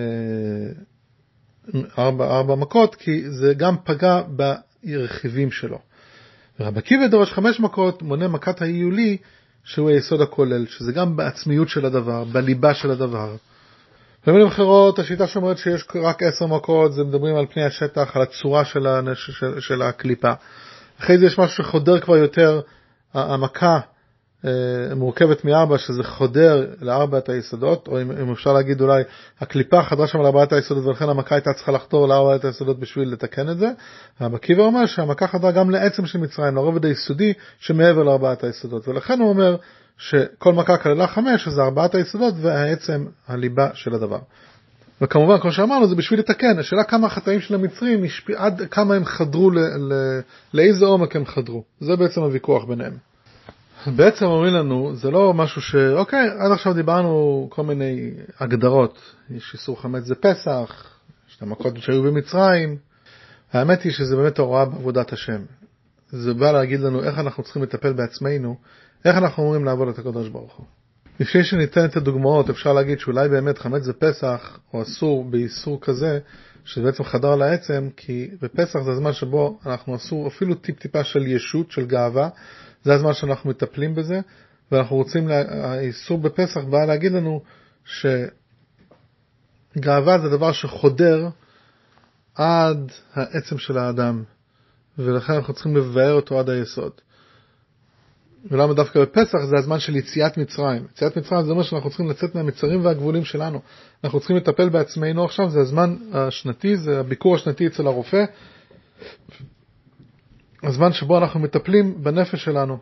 ארבע, 1.98 2.36
ארבע 2.36 2.54
מכות, 2.54 2.94
כי 2.94 3.30
זה 3.30 3.54
גם 3.54 3.76
פגע 3.84 4.20
ברכיבים 4.28 5.50
שלו. 5.50 5.78
ורבי 6.60 6.78
עקיבא 6.78 7.06
דורש 7.06 7.32
חמש 7.32 7.60
מכות, 7.60 8.02
מונה 8.02 8.28
מכת 8.28 8.62
ההיולי, 8.62 9.16
שהוא 9.64 9.90
היסוד 9.90 10.20
הכולל, 10.20 10.66
שזה 10.66 10.92
גם 10.92 11.16
בעצמיות 11.16 11.68
של 11.68 11.86
הדבר, 11.86 12.24
בליבה 12.24 12.74
של 12.74 12.90
הדבר. 12.90 13.36
במילים 14.26 14.46
אחרות, 14.46 14.98
השיטה 14.98 15.26
שאומרת 15.26 15.58
שיש 15.58 15.86
רק 16.02 16.22
עשר 16.22 16.46
מכות, 16.46 16.92
זה 16.92 17.04
מדברים 17.04 17.36
על 17.36 17.46
פני 17.46 17.64
השטח, 17.64 18.16
על 18.16 18.22
הצורה 18.22 18.64
של, 18.64 18.86
הנש... 18.86 19.30
של, 19.30 19.60
של 19.60 19.82
הקליפה. 19.82 20.32
אחרי 21.00 21.18
זה 21.18 21.26
יש 21.26 21.38
משהו 21.38 21.64
שחודר 21.64 22.00
כבר 22.00 22.16
יותר, 22.16 22.60
המכה 23.14 23.80
אה, 24.44 24.94
מורכבת 24.94 25.44
מארבע, 25.44 25.78
שזה 25.78 26.04
חודר 26.04 26.66
לארבעת 26.80 27.28
היסודות, 27.28 27.88
או 27.88 28.02
אם, 28.02 28.10
אם 28.10 28.32
אפשר 28.32 28.52
להגיד 28.52 28.80
אולי, 28.80 29.02
הקליפה 29.40 29.82
חדרה 29.82 30.06
שם 30.06 30.22
לארבעת 30.22 30.52
היסודות, 30.52 30.86
ולכן 30.86 31.08
המכה 31.08 31.34
הייתה 31.34 31.52
צריכה 31.52 31.72
לחתור 31.72 32.08
לארבעת 32.08 32.44
היסודות 32.44 32.80
בשביל 32.80 33.12
לתקן 33.12 33.50
את 33.50 33.58
זה. 33.58 33.70
רבי 34.20 34.36
עקיבא 34.36 34.62
אומר 34.62 34.86
שהמכה 34.86 35.26
חדרה 35.26 35.52
גם 35.52 35.70
לעצם 35.70 36.06
של 36.06 36.18
מצרים, 36.18 36.54
לרובד 36.54 36.84
היסודי 36.84 37.32
שמעבר 37.58 38.02
לארבעת 38.02 38.44
היסודות, 38.44 38.88
ולכן 38.88 39.20
הוא 39.20 39.28
אומר, 39.28 39.56
שכל 40.00 40.52
מכה 40.52 40.76
כללה 40.76 41.06
חמש, 41.06 41.48
אז 41.48 41.54
זה 41.54 41.62
ארבעת 41.62 41.94
היסודות 41.94 42.34
והעצם 42.40 43.06
הליבה 43.28 43.68
של 43.74 43.94
הדבר. 43.94 44.18
וכמובן, 45.02 45.40
כמו 45.40 45.52
שאמרנו, 45.52 45.88
זה 45.88 45.94
בשביל 45.94 46.20
לתקן. 46.20 46.58
השאלה 46.58 46.84
כמה 46.84 47.06
החטאים 47.06 47.40
של 47.40 47.54
המצרים, 47.54 48.04
עד 48.36 48.62
כמה 48.70 48.94
הם 48.94 49.04
חדרו, 49.04 49.50
ל, 49.50 49.58
ל, 49.58 50.20
לאיזה 50.54 50.84
עומק 50.84 51.16
הם 51.16 51.26
חדרו. 51.26 51.64
זה 51.80 51.96
בעצם 51.96 52.20
הוויכוח 52.20 52.64
ביניהם. 52.64 52.92
בעצם 53.86 54.24
אומרים 54.24 54.54
לנו, 54.54 54.94
זה 54.94 55.10
לא 55.10 55.34
משהו 55.34 55.62
ש... 55.62 55.74
אוקיי, 55.74 56.28
עד 56.38 56.52
עכשיו 56.52 56.74
דיברנו 56.74 57.46
כל 57.50 57.62
מיני 57.62 58.10
הגדרות. 58.38 58.98
יש 59.30 59.54
איסור 59.54 59.80
חמץ 59.80 60.04
זה 60.04 60.14
פסח, 60.14 60.84
יש 61.28 61.36
את 61.36 61.42
המכות 61.42 61.76
שהיו 61.76 62.02
במצרים. 62.02 62.76
האמת 63.52 63.82
היא 63.82 63.92
שזה 63.92 64.16
באמת 64.16 64.38
הוראה 64.38 64.64
בעבודת 64.64 65.12
השם. 65.12 65.42
זה 66.10 66.34
בא 66.34 66.52
להגיד 66.52 66.80
לנו 66.80 67.04
איך 67.04 67.18
אנחנו 67.18 67.42
צריכים 67.42 67.62
לטפל 67.62 67.92
בעצמנו 67.92 68.56
איך 69.04 69.16
אנחנו 69.16 69.42
אומרים 69.42 69.64
לעבוד 69.64 69.88
את 69.88 69.98
הקדוש 69.98 70.28
ברוך 70.28 70.56
הוא? 70.56 70.66
לפני 71.20 71.44
שניתן 71.44 71.84
את 71.84 71.96
הדוגמאות, 71.96 72.50
אפשר 72.50 72.72
להגיד 72.72 72.98
שאולי 72.98 73.28
באמת 73.28 73.58
חמץ 73.58 73.82
זה 73.82 73.92
פסח, 73.92 74.58
או 74.74 74.82
אסור 74.82 75.24
באיסור 75.24 75.80
כזה, 75.80 76.18
שזה 76.64 76.84
בעצם 76.84 77.04
חדר 77.04 77.36
לעצם, 77.36 77.88
כי 77.96 78.30
בפסח 78.42 78.80
זה 78.80 78.90
הזמן 78.90 79.12
שבו 79.12 79.58
אנחנו 79.66 79.96
אסור 79.96 80.28
אפילו 80.28 80.54
טיפ-טיפה 80.54 81.04
של 81.04 81.26
ישות, 81.26 81.70
של 81.70 81.86
גאווה, 81.86 82.28
זה 82.84 82.94
הזמן 82.94 83.12
שאנחנו 83.12 83.50
מטפלים 83.50 83.94
בזה, 83.94 84.20
ואנחנו 84.72 84.96
רוצים, 84.96 85.28
לה... 85.28 85.42
האיסור 85.48 86.18
בפסח 86.18 86.60
בא 86.60 86.84
להגיד 86.84 87.12
לנו 87.12 87.42
שגאווה 89.74 90.18
זה 90.18 90.28
דבר 90.28 90.52
שחודר 90.52 91.28
עד 92.34 92.92
העצם 93.14 93.58
של 93.58 93.78
האדם, 93.78 94.22
ולכן 94.98 95.32
אנחנו 95.32 95.54
צריכים 95.54 95.76
לבאר 95.76 96.12
אותו 96.12 96.38
עד 96.38 96.50
היסוד. 96.50 96.92
ולמה 98.44 98.74
דווקא 98.74 99.00
בפסח 99.02 99.38
זה 99.44 99.56
הזמן 99.56 99.78
של 99.78 99.96
יציאת 99.96 100.38
מצרים. 100.38 100.84
יציאת 100.92 101.16
מצרים 101.16 101.44
זה 101.44 101.50
אומר 101.50 101.62
שאנחנו 101.62 101.90
צריכים 101.90 102.08
לצאת 102.08 102.34
מהמצרים 102.34 102.84
והגבולים 102.84 103.24
שלנו. 103.24 103.60
אנחנו 104.04 104.18
צריכים 104.18 104.36
לטפל 104.36 104.68
בעצמנו 104.68 105.24
עכשיו, 105.24 105.50
זה 105.50 105.60
הזמן 105.60 105.96
השנתי, 106.12 106.76
זה 106.76 107.00
הביקור 107.00 107.34
השנתי 107.34 107.66
אצל 107.66 107.86
הרופא. 107.86 108.24
הזמן 110.62 110.92
שבו 110.92 111.18
אנחנו 111.18 111.40
מטפלים 111.40 112.04
בנפש 112.04 112.44
שלנו, 112.44 112.78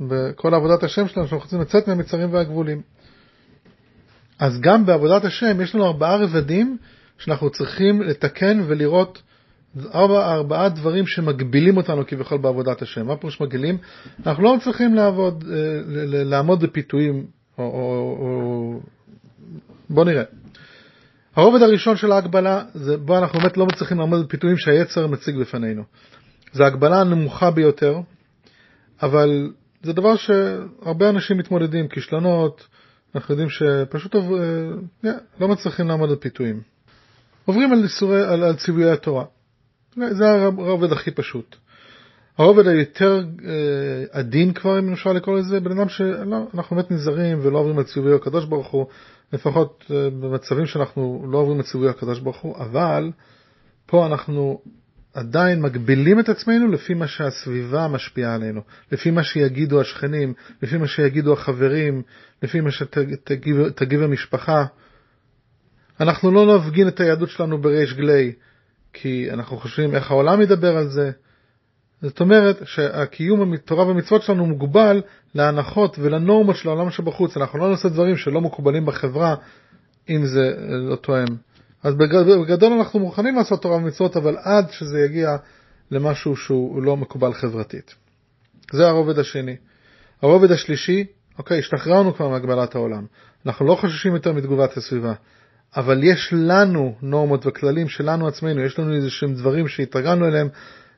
בכל 0.00 0.54
עבודת 0.54 0.82
השם 0.82 1.08
שלנו, 1.08 1.26
שאנחנו 1.28 1.44
רוצים 1.44 1.60
לצאת 1.60 1.88
מהמצרים 1.88 2.32
והגבולים. 2.32 2.82
אז 4.38 4.60
גם 4.60 4.86
בעבודת 4.86 5.24
השם 5.24 5.60
יש 5.60 5.74
לנו 5.74 5.86
ארבעה 5.86 6.16
רבדים 6.16 6.78
שאנחנו 7.18 7.50
צריכים 7.50 8.02
לתקן 8.02 8.60
ולראות 8.66 9.22
ארבע, 9.94 10.34
ארבעה 10.34 10.68
דברים 10.68 11.06
שמגבילים 11.06 11.76
אותנו 11.76 12.06
כביכול 12.06 12.38
בעבודת 12.38 12.82
השם. 12.82 13.06
מה 13.06 13.16
פירוש 13.16 13.40
מגבילים? 13.40 13.78
אנחנו 14.26 14.42
לא 14.42 14.56
צריכים 14.64 14.94
לעבוד, 14.94 15.44
אה, 15.50 15.56
לעמוד 16.24 16.62
בפיתויים, 16.62 17.26
או, 17.58 17.64
או, 17.64 18.16
או... 18.20 18.80
בוא 19.90 20.04
נראה. 20.04 20.24
הרובד 21.36 21.62
הראשון 21.62 21.96
של 21.96 22.12
ההגבלה, 22.12 22.62
זה 22.74 22.96
בו 22.96 23.18
אנחנו 23.18 23.40
באמת 23.40 23.56
לא 23.56 23.66
מצליחים 23.66 23.98
לעמוד 23.98 24.24
בפיתויים 24.24 24.56
שהיצר 24.56 25.06
מציג 25.06 25.36
בפנינו. 25.36 25.82
זו 26.52 26.64
ההגבלה 26.64 27.00
הנמוכה 27.00 27.50
ביותר, 27.50 28.00
אבל 29.02 29.50
זה 29.82 29.92
דבר 29.92 30.16
שהרבה 30.16 31.08
אנשים 31.08 31.38
מתמודדים, 31.38 31.88
כישלונות, 31.88 32.66
אנחנו 33.14 33.32
יודעים 33.32 33.48
שפשוט 33.50 34.14
עובר, 34.14 34.42
אה, 35.04 35.10
לא 35.40 35.48
מצליחים 35.48 35.88
לעמוד 35.88 36.10
בפיתויים. 36.10 36.60
עוברים 37.44 37.72
על, 37.72 37.82
איסורי, 37.82 38.22
על, 38.22 38.42
על 38.42 38.56
ציוויי 38.56 38.90
התורה. 38.90 39.24
זה 39.96 40.24
הרובד 40.42 40.92
הכי 40.92 41.10
פשוט. 41.10 41.56
הרובד 42.38 42.66
היותר 42.66 43.24
אה, 43.44 44.04
עדין 44.10 44.52
כבר, 44.52 44.78
אם 44.78 44.92
אפשר 44.92 45.12
לקרוא 45.12 45.38
לזה, 45.38 45.60
בן 45.60 45.78
אדם 45.78 45.88
שאנחנו 45.88 46.76
באמת 46.76 46.90
נזהרים 46.90 47.38
ולא 47.42 47.58
עוברים 47.58 47.78
על 47.78 47.84
ציווי 47.84 48.14
הקדוש 48.14 48.44
ברוך 48.44 48.68
הוא, 48.70 48.86
לפחות 49.32 49.84
אה, 49.90 50.10
במצבים 50.10 50.66
שאנחנו 50.66 51.26
לא 51.30 51.38
עוברים 51.38 51.58
על 51.58 51.64
ציווי 51.64 51.88
הקדוש 51.88 52.20
ברוך 52.20 52.40
הוא, 52.40 52.56
אבל 52.56 53.10
פה 53.86 54.06
אנחנו 54.06 54.60
עדיין 55.14 55.62
מגבילים 55.62 56.20
את 56.20 56.28
עצמנו 56.28 56.68
לפי 56.68 56.94
מה 56.94 57.06
שהסביבה 57.06 57.88
משפיעה 57.88 58.34
עלינו, 58.34 58.60
לפי 58.92 59.10
מה 59.10 59.22
שיגידו 59.22 59.80
השכנים, 59.80 60.34
לפי 60.62 60.76
מה 60.76 60.86
שיגידו 60.86 61.32
החברים, 61.32 62.02
לפי 62.42 62.60
מה 62.60 62.70
שתגיב 62.70 64.02
המשפחה. 64.02 64.64
אנחנו 66.00 66.30
לא 66.30 66.56
נפגין 66.56 66.88
את 66.88 67.00
היהדות 67.00 67.28
שלנו 67.28 67.58
בריש 67.58 67.94
גלי. 67.94 68.32
כי 68.92 69.30
אנחנו 69.30 69.56
חושבים 69.56 69.94
איך 69.94 70.10
העולם 70.10 70.42
ידבר 70.42 70.76
על 70.76 70.88
זה. 70.88 71.10
זאת 72.02 72.20
אומרת 72.20 72.56
שהקיום 72.64 73.52
התורה 73.52 73.86
והמצוות 73.86 74.22
שלנו 74.22 74.46
מוגבל 74.46 75.02
להנחות 75.34 75.96
ולנורמות 75.98 76.56
של 76.56 76.68
העולם 76.68 76.90
שבחוץ. 76.90 77.36
אנחנו 77.36 77.58
לא 77.58 77.70
נעשה 77.70 77.88
דברים 77.88 78.16
שלא 78.16 78.40
מקובלים 78.40 78.86
בחברה, 78.86 79.34
אם 80.10 80.26
זה 80.26 80.54
לא 80.68 80.96
תואם. 80.96 81.26
אז 81.82 81.94
בגדול 81.94 82.72
אנחנו 82.72 83.00
מוכנים 83.00 83.36
לעשות 83.36 83.62
תורה 83.62 83.76
ומצוות, 83.76 84.16
אבל 84.16 84.36
עד 84.42 84.70
שזה 84.70 85.00
יגיע 85.00 85.36
למשהו 85.90 86.36
שהוא 86.36 86.82
לא 86.82 86.96
מקובל 86.96 87.32
חברתית. 87.32 87.94
זה 88.72 88.88
הרובד 88.88 89.18
השני. 89.18 89.56
הרובד 90.22 90.50
השלישי, 90.52 91.04
אוקיי, 91.38 91.58
השתחררנו 91.58 92.14
כבר 92.14 92.28
מהגבלת 92.28 92.74
העולם. 92.74 93.06
אנחנו 93.46 93.66
לא 93.66 93.74
חוששים 93.74 94.14
יותר 94.14 94.32
מתגובת 94.32 94.76
הסביבה. 94.76 95.12
אבל 95.76 96.04
יש 96.04 96.28
לנו 96.32 96.94
נורמות 97.02 97.46
וכללים 97.46 97.88
שלנו 97.88 98.28
עצמנו, 98.28 98.60
יש 98.60 98.78
לנו 98.78 98.94
איזה 98.94 99.10
שהם 99.10 99.34
דברים 99.34 99.68
שהתרגלנו 99.68 100.26
אליהם, 100.26 100.48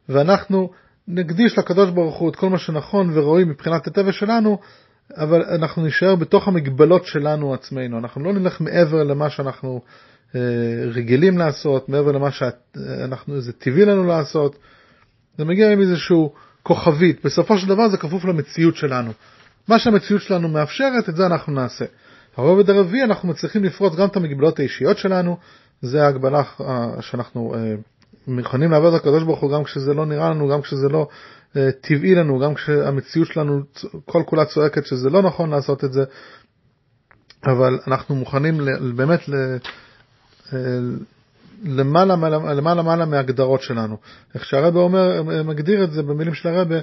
ואנחנו 0.08 0.70
נקדיש 1.08 1.58
לקדוש 1.58 1.90
ברוך 1.90 2.16
הוא 2.16 2.30
את 2.30 2.36
כל 2.36 2.48
מה 2.48 2.58
שנכון 2.58 3.10
וראוי 3.14 3.44
מבחינת 3.44 3.86
הטבע 3.86 4.12
שלנו, 4.12 4.58
אבל 5.16 5.42
אנחנו 5.42 5.82
נישאר 5.82 6.14
בתוך 6.14 6.48
המגבלות 6.48 7.06
שלנו 7.06 7.54
עצמנו, 7.54 7.98
אנחנו 7.98 8.24
לא 8.24 8.32
נלך 8.32 8.60
מעבר 8.60 9.02
למה 9.02 9.30
שאנחנו 9.30 9.80
אה, 10.34 10.40
רגילים 10.94 11.38
לעשות, 11.38 11.88
מעבר 11.88 12.12
למה 12.12 12.28
שזה 12.30 13.52
טבעי 13.52 13.84
לנו 13.84 14.04
לעשות, 14.04 14.58
זה 15.38 15.44
מגיע 15.44 15.72
עם 15.72 15.80
איזשהו 15.80 16.32
כוכבית, 16.62 17.24
בסופו 17.24 17.58
של 17.58 17.68
דבר 17.68 17.88
זה 17.88 17.96
כפוף 17.96 18.24
למציאות 18.24 18.76
שלנו. 18.76 19.12
מה 19.68 19.78
שהמציאות 19.78 20.22
שלנו 20.22 20.48
מאפשרת, 20.48 21.08
את 21.08 21.16
זה 21.16 21.26
אנחנו 21.26 21.52
נעשה. 21.52 21.84
הרובד 22.36 22.70
הרביעי 22.70 23.04
אנחנו 23.04 23.28
מצליחים 23.28 23.64
לפרוץ 23.64 23.94
גם 23.94 24.08
את 24.08 24.16
המגבלות 24.16 24.58
האישיות 24.58 24.98
שלנו, 24.98 25.36
זה 25.82 26.04
ההגבלה 26.04 26.42
אה, 26.60 26.90
שאנחנו 27.00 27.54
אה, 27.54 27.74
מוכנים 28.26 28.70
לעבוד 28.70 28.94
לקדוש 28.94 29.22
ברוך 29.22 29.40
הוא 29.40 29.52
גם 29.52 29.64
כשזה 29.64 29.94
לא 29.94 30.06
נראה 30.06 30.30
לנו, 30.30 30.48
גם 30.48 30.62
כשזה 30.62 30.88
לא 30.88 31.08
אה, 31.56 31.70
טבעי 31.80 32.14
לנו, 32.14 32.38
גם 32.38 32.54
כשהמציאות 32.54 33.28
שלנו 33.28 33.60
כל 34.06 34.22
כולה 34.26 34.44
צועקת 34.44 34.86
שזה 34.86 35.10
לא 35.10 35.22
נכון 35.22 35.50
לעשות 35.50 35.84
את 35.84 35.92
זה, 35.92 36.04
אבל 37.46 37.78
אנחנו 37.86 38.14
מוכנים 38.14 38.60
באמת 38.96 39.20
למעלה 41.64 42.16
למעלה, 42.16 42.74
למעלה 42.74 43.04
מהגדרות 43.04 43.62
שלנו. 43.62 43.96
איך 44.34 44.44
שהרבא 44.44 44.80
אומר, 44.80 45.22
מגדיר 45.44 45.84
את 45.84 45.92
זה 45.92 46.02
במילים 46.02 46.34
של 46.34 46.48
הרבא, 46.48 46.76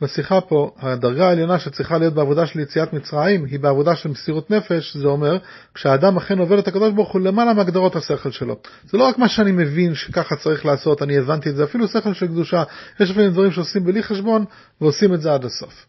בשיחה 0.00 0.40
פה, 0.40 0.70
הדרגה 0.78 1.28
העליונה 1.28 1.58
שצריכה 1.58 1.98
להיות 1.98 2.14
בעבודה 2.14 2.46
של 2.46 2.60
יציאת 2.60 2.92
מצרים 2.92 3.44
היא 3.44 3.60
בעבודה 3.60 3.96
של 3.96 4.08
מסירות 4.08 4.50
נפש, 4.50 4.96
זה 4.96 5.06
אומר 5.06 5.38
כשהאדם 5.74 6.16
אכן 6.16 6.38
עובד 6.38 6.58
את 6.58 6.68
הקדוש 6.68 6.92
ברוך 6.92 7.12
הוא 7.12 7.20
למעלה 7.20 7.54
מהגדרות 7.54 7.96
השכל 7.96 8.30
שלו. 8.30 8.56
זה 8.84 8.98
לא 8.98 9.04
רק 9.04 9.18
מה 9.18 9.28
שאני 9.28 9.52
מבין 9.52 9.94
שככה 9.94 10.36
צריך 10.36 10.66
לעשות, 10.66 11.02
אני 11.02 11.18
הבנתי 11.18 11.50
את 11.50 11.56
זה, 11.56 11.64
אפילו 11.64 11.88
שכל 11.88 12.14
של 12.14 12.26
קדושה, 12.26 12.62
יש 13.00 13.10
לפעמים 13.10 13.30
דברים 13.30 13.52
שעושים 13.52 13.84
בלי 13.84 14.02
חשבון 14.02 14.44
ועושים 14.80 15.14
את 15.14 15.20
זה 15.20 15.34
עד 15.34 15.44
הסוף. 15.44 15.86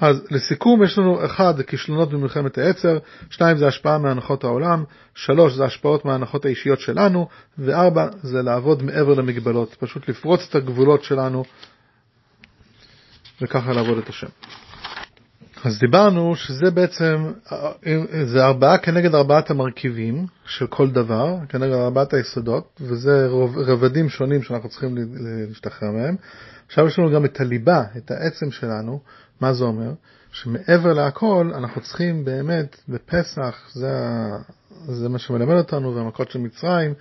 אז 0.00 0.22
לסיכום 0.30 0.84
יש 0.84 0.98
לנו 0.98 1.24
אחד, 1.24 1.62
כישלונות 1.62 2.10
במלחמת 2.10 2.58
העצר, 2.58 2.98
שתיים 3.30 3.56
זה 3.56 3.66
השפעה 3.66 3.98
מהנחות 3.98 4.44
העולם, 4.44 4.84
שלוש 5.14 5.54
זה 5.54 5.64
השפעות 5.64 6.04
מההנחות 6.04 6.44
האישיות 6.44 6.80
שלנו, 6.80 7.28
וארבע 7.58 8.08
זה 8.22 8.42
לעבוד 8.42 8.82
מעבר 8.82 9.14
למגבלות, 9.14 9.74
פשוט 9.74 10.08
לפרוץ 10.08 10.46
את 10.50 10.54
הגבולות 10.54 11.04
שלנו 11.04 11.44
וככה 13.42 13.72
לעבוד 13.72 13.98
את 13.98 14.08
השם. 14.08 14.28
אז 15.64 15.78
דיברנו 15.78 16.36
שזה 16.36 16.70
בעצם, 16.70 17.32
זה 18.24 18.44
ארבעה 18.44 18.78
כנגד 18.78 19.14
ארבעת 19.14 19.50
המרכיבים 19.50 20.26
של 20.46 20.66
כל 20.66 20.90
דבר, 20.90 21.36
כנגד 21.48 21.72
ארבעת 21.72 22.14
היסודות, 22.14 22.80
וזה 22.80 23.28
רבדים 23.56 24.08
שונים 24.08 24.42
שאנחנו 24.42 24.68
צריכים 24.68 24.96
להשתחרר 25.48 25.90
מהם. 25.90 26.16
עכשיו 26.66 26.86
יש 26.86 26.98
לנו 26.98 27.10
גם 27.10 27.24
את 27.24 27.40
הליבה, 27.40 27.82
את 27.96 28.10
העצם 28.10 28.50
שלנו, 28.50 29.00
מה 29.40 29.52
זה 29.52 29.64
אומר? 29.64 29.92
שמעבר 30.32 30.92
להכל 30.92 31.50
אנחנו 31.54 31.80
צריכים 31.80 32.24
באמת 32.24 32.76
בפסח, 32.88 33.70
זה, 33.72 33.92
זה 34.86 35.08
מה 35.08 35.18
שמלמד 35.18 35.54
אותנו, 35.54 35.94
והמכות 35.94 36.30
של 36.30 36.38
מצרים, 36.38 36.94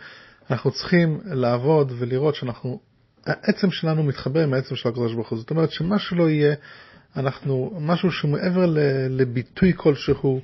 אנחנו 0.52 0.72
צריכים 0.72 1.20
לעבוד 1.26 1.94
ולראות 1.98 2.36
שאנחנו 2.36 2.80
העצם 3.28 3.72
שלנו 3.72 4.04
מתחבר 4.04 4.44
עם 4.44 4.54
העצם 4.54 4.76
של 4.76 4.90
הקדוש 4.90 5.14
ברוך 5.14 5.30
הוא. 5.30 5.40
זאת 5.40 5.50
אומרת 5.50 5.72
שמה 5.72 6.00
שלא 6.00 6.30
יהיה, 6.30 6.56
אנחנו, 7.16 7.78
משהו 7.80 8.12
שמעבר 8.12 8.66
לביטוי 9.10 9.74
כלשהו, 9.76 10.42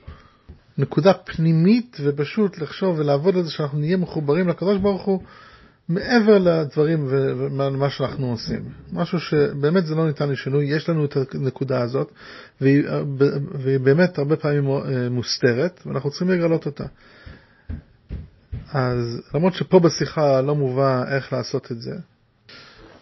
נקודה 0.77 1.13
פנימית 1.13 1.97
ופשוט 2.03 2.57
לחשוב 2.57 2.99
ולעבוד 2.99 3.35
על 3.35 3.43
זה 3.43 3.51
שאנחנו 3.51 3.79
נהיה 3.79 3.97
מחוברים 3.97 4.47
לקדוש 4.47 4.77
ברוך 4.77 5.03
הוא 5.03 5.23
מעבר 5.89 6.37
לדברים 6.37 7.07
ומה 7.09 7.89
שאנחנו 7.89 8.31
עושים. 8.31 8.69
משהו 8.93 9.19
שבאמת 9.19 9.85
זה 9.85 9.95
לא 9.95 10.07
ניתן 10.07 10.29
לשינוי, 10.29 10.65
יש 10.65 10.89
לנו 10.89 11.05
את 11.05 11.17
הנקודה 11.35 11.81
הזאת 11.81 12.11
והיא, 12.61 12.83
והיא 13.53 13.79
באמת 13.79 14.17
הרבה 14.17 14.35
פעמים 14.35 14.63
מוסתרת 15.11 15.79
ואנחנו 15.85 16.09
צריכים 16.09 16.29
לגלות 16.29 16.65
אותה. 16.65 16.85
אז 18.71 19.21
למרות 19.33 19.53
שפה 19.53 19.79
בשיחה 19.79 20.41
לא 20.41 20.55
מובא 20.55 21.03
איך 21.15 21.33
לעשות 21.33 21.71
את 21.71 21.81
זה, 21.81 21.95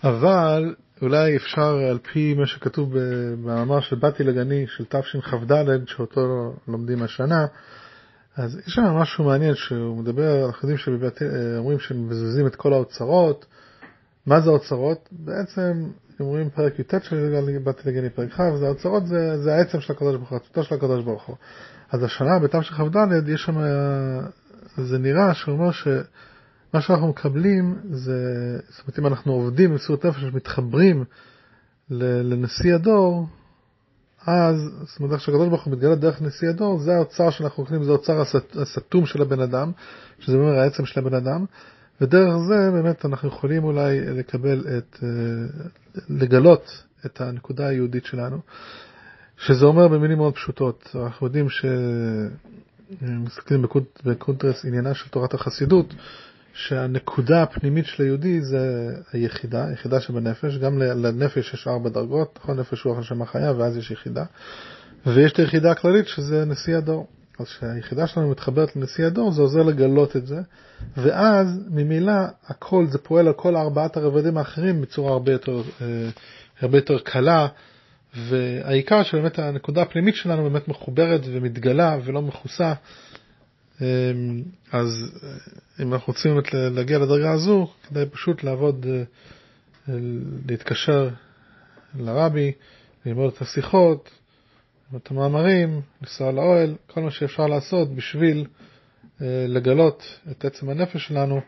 אבל 0.04 0.76
אולי 1.02 1.36
אפשר 1.36 1.76
על 1.90 2.00
פי 2.14 2.34
מה 2.34 2.46
שכתוב 2.46 2.94
במאמר 2.94 3.82
של 3.82 3.96
באתי 3.96 4.24
לגני 4.24 4.66
של 4.68 4.86
תשכ"ד 4.86 5.86
שאותו 5.86 6.54
לומדים 6.68 7.04
השנה 7.04 7.46
אז 8.36 8.58
יש 8.68 8.74
שם 8.74 8.84
משהו 8.84 9.24
מעניין 9.24 9.56
שהוא 9.56 9.98
מדבר, 9.98 10.46
אנחנו 10.46 10.70
יודעים 10.70 10.78
שאומרים 10.78 11.80
שמבזבזים 11.80 12.48
את 12.48 12.56
כל 12.56 12.74
האוצרות 12.74 13.46
מה 14.26 14.42
זה 14.42 14.50
האוצרות? 14.50 15.10
בעצם 15.12 15.90
אומרים 16.20 16.50
פרק 16.50 16.80
י"ט 16.80 17.04
של 17.04 17.60
באתי 17.64 17.90
לגני 17.90 18.10
פרק 18.10 18.34
כ', 18.34 18.42
זה 18.60 18.66
האוצרות 18.66 19.08
זה, 19.08 19.38
זה 19.38 19.56
העצם 19.56 19.82
של 19.82 19.94
הקדוש 19.94 20.16
ברוך 20.16 20.30
הוא, 20.30 20.38
עצמתו 20.38 20.64
של 20.64 20.76
הקדוש 20.76 21.04
ברוך 21.04 21.26
הוא. 21.26 21.36
אז 21.92 22.04
השנה 22.04 22.40
בתשכ"ד 22.40 23.28
יש 23.28 23.44
שם, 23.44 23.58
זה 24.78 24.98
נראה 24.98 25.34
שאומר 25.34 25.72
ש... 25.72 25.88
מה 26.74 26.82
שאנחנו 26.82 27.08
מקבלים 27.08 27.76
זה, 27.92 28.60
זאת 28.70 28.82
אומרת 28.82 29.00
אם 29.00 29.08
אנחנו 29.08 29.34
עובדים 29.34 29.72
במסירות 29.72 30.06
נפש 30.06 30.24
ומתחברים 30.24 31.04
לנשיא 31.90 32.76
הדור, 32.76 33.28
אז, 34.26 34.56
זאת 34.86 35.00
אומרת 35.00 35.14
איך 35.14 35.22
שהקדוש 35.22 35.48
ברוך 35.48 35.64
הוא 35.64 35.74
מתגלה 35.74 35.96
דרך 35.96 36.22
נשיא 36.22 36.50
הדור, 36.50 36.80
זה 36.80 36.96
האוצר 36.96 37.30
שאנחנו 37.30 37.66
קוראים, 37.66 37.84
זה 37.84 37.92
האוצר 37.92 38.24
הסתום 38.56 39.06
של 39.06 39.22
הבן 39.22 39.40
אדם, 39.40 39.72
שזה 40.20 40.38
אומר 40.38 40.60
העצם 40.60 40.86
של 40.86 41.00
הבן 41.00 41.14
אדם, 41.14 41.46
ודרך 42.02 42.38
זה 42.38 42.72
באמת 42.72 43.06
אנחנו 43.06 43.28
יכולים 43.28 43.64
אולי 43.64 44.02
לקבל 44.02 44.66
את, 44.78 45.00
לגלות 46.10 46.84
את 47.06 47.22
הנקודה 47.22 47.68
היהודית 47.68 48.06
שלנו, 48.06 48.40
שזה 49.38 49.66
אומר 49.66 49.88
במילים 49.88 50.18
מאוד 50.18 50.34
פשוטות, 50.34 50.96
אנחנו 50.96 51.28
יודעים 51.28 51.50
ש... 51.50 51.66
מסתכלים 53.02 53.66
בקונטרס 54.06 54.66
עניינה 54.66 54.94
של 54.94 55.10
תורת 55.10 55.34
החסידות, 55.34 55.94
שהנקודה 56.54 57.44
הפנימית 57.44 57.86
של 57.86 58.04
היהודי 58.04 58.42
זה 58.42 58.90
היחידה, 59.14 59.68
היחידה 59.68 60.02
שבנפש, 60.02 60.58
גם 60.58 60.80
לנפש 60.82 61.54
יש 61.54 61.68
ארבע 61.68 61.90
דרגות, 61.90 62.40
נכון? 62.42 62.60
נפש 62.60 62.86
רוח 62.86 63.00
נשמה 63.00 63.26
חיה, 63.26 63.52
ואז 63.58 63.78
יש 63.78 63.92
יחידה. 63.92 64.24
ויש 65.06 65.32
את 65.32 65.40
היחידה 65.40 65.72
הכללית 65.72 66.08
שזה 66.08 66.46
נשיא 66.46 66.78
הדור. 66.78 67.08
אז 67.40 67.46
כשהיחידה 67.46 68.08
שלנו 68.08 68.30
מתחברת 68.30 68.76
לנשיא 68.76 69.06
הדור, 69.06 69.32
זה 69.32 69.42
עוזר 69.42 69.64
לגלות 69.64 70.16
את 70.16 70.28
זה, 70.28 70.40
ואז 70.98 71.60
ממילא 71.70 72.14
הכל, 72.48 72.86
זה 72.88 72.98
פועל 72.98 73.28
על 73.28 73.34
כל 73.34 73.56
ארבעת 73.56 73.98
הרבדים 73.98 74.38
האחרים 74.38 74.82
בצורה 74.82 75.12
הרבה 75.12 75.32
יותר, 75.32 75.62
אה, 75.82 76.10
הרבה 76.62 76.78
יותר 76.78 77.00
קלה, 77.00 77.48
והעיקר 78.16 79.04
שבאמת 79.04 79.40
הנקודה 79.40 79.82
הפנימית 79.82 80.16
שלנו 80.16 80.44
באמת 80.44 80.68
מחוברת 80.68 81.22
ומתגלה 81.26 81.98
ולא 82.04 82.22
מכוסה. 82.22 82.74
אמ, 83.82 84.44
אז 84.72 84.88
אה, 85.24 85.84
אם 85.84 85.94
אנחנו 85.94 86.14
רוצים 86.14 86.40
להגיע 86.54 87.00
לדרגה 87.00 87.32
הזו, 87.32 87.68
כדאי 87.88 88.06
פשוט 88.06 88.44
לעבוד, 88.44 88.86
אה, 88.90 89.04
להתקשר 90.46 91.10
לרבי, 91.96 92.52
ללמוד 93.06 93.34
את 93.36 93.42
השיחות, 93.42 94.10
את 94.96 95.12
המאמרים, 95.12 95.82
לנסוע 96.02 96.32
לאוהל, 96.32 96.76
כל 96.88 97.02
מה 97.02 97.12
שאפשר 97.12 97.48
לעשות 97.48 97.96
בשביל 97.96 98.46
אה, 99.22 99.46
לגלות 99.48 100.20
את 100.32 100.46
עצם 100.46 100.70
הנפש 100.70 101.08
שלנו, 101.08 101.42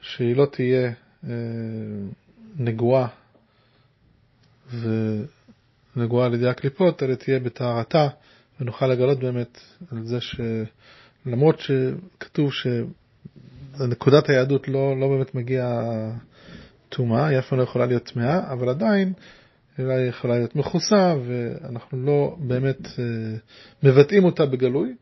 שהיא 0.00 0.36
לא 0.36 0.46
תהיה 0.46 0.92
נגועה 2.56 3.08
ונגועה 5.96 6.26
על 6.26 6.34
ידי 6.34 6.48
הקליפות, 6.48 7.02
אלא 7.02 7.14
תהיה 7.14 7.38
בטהרתה, 7.38 8.08
ונוכל 8.60 8.86
לגלות 8.86 9.18
באמת 9.18 9.60
על 9.90 10.04
זה 10.04 10.20
ש... 10.20 10.40
למרות 11.26 11.60
שכתוב 11.60 12.50
שנקודת 12.52 14.28
היהדות 14.28 14.68
לא, 14.68 15.00
לא 15.00 15.08
באמת 15.08 15.34
מגיעה 15.34 15.82
טומאה, 16.88 17.26
היא 17.26 17.38
אף 17.38 17.48
פעם 17.48 17.58
לא 17.58 17.64
יכולה 17.64 17.86
להיות 17.86 18.02
טמאה, 18.02 18.52
אבל 18.52 18.68
עדיין 18.68 19.12
היא 19.78 20.08
יכולה 20.08 20.34
להיות 20.34 20.56
מכוסה 20.56 21.14
ואנחנו 21.26 22.06
לא 22.06 22.36
באמת 22.38 22.86
אה, 22.86 23.04
מבטאים 23.82 24.24
אותה 24.24 24.46
בגלוי. 24.46 24.94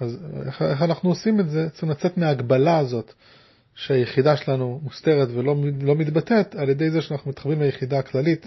אז 0.00 0.18
איך, 0.46 0.62
איך 0.62 0.82
אנחנו 0.82 1.10
עושים 1.10 1.40
את 1.40 1.50
זה? 1.50 1.68
צריכים 1.70 1.90
לצאת 1.90 2.18
מההגבלה 2.18 2.78
הזאת 2.78 3.12
שהיחידה 3.74 4.36
שלנו 4.36 4.80
מוסתרת 4.82 5.28
ולא 5.34 5.56
לא 5.82 5.96
מתבטאת 5.96 6.54
על 6.54 6.68
ידי 6.68 6.90
זה 6.90 7.00
שאנחנו 7.00 7.30
מתחברים 7.30 7.62
ליחידה 7.62 7.98
הכללית. 7.98 8.46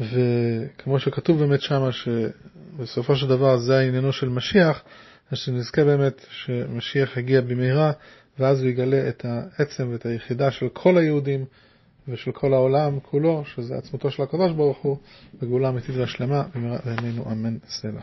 וכמו 0.00 0.98
שכתוב 0.98 1.38
באמת 1.38 1.60
שמה 1.60 1.90
שבסופו 1.92 3.16
של 3.16 3.28
דבר 3.28 3.58
זה 3.58 3.78
העניינו 3.78 4.12
של 4.12 4.28
משיח, 4.28 4.82
אז 5.30 5.38
שנזכה 5.38 5.84
באמת 5.84 6.26
שמשיח 6.30 7.16
יגיע 7.16 7.40
במהרה, 7.40 7.92
ואז 8.38 8.60
הוא 8.60 8.68
יגלה 8.68 9.08
את 9.08 9.24
העצם 9.24 9.88
ואת 9.92 10.06
היחידה 10.06 10.50
של 10.50 10.68
כל 10.68 10.98
היהודים 10.98 11.44
ושל 12.08 12.32
כל 12.32 12.54
העולם 12.54 13.00
כולו, 13.00 13.44
שזה 13.44 13.76
עצמתו 13.76 14.10
של 14.10 14.22
הקדוש 14.22 14.52
ברוך 14.52 14.78
הוא, 14.78 14.98
בגאולה 15.42 15.68
אמיתית 15.68 15.96
והשלמה, 15.96 16.44
במהרה 16.54 16.78
בימינו 16.84 17.32
אמן 17.32 17.56
סלע. 17.68 18.00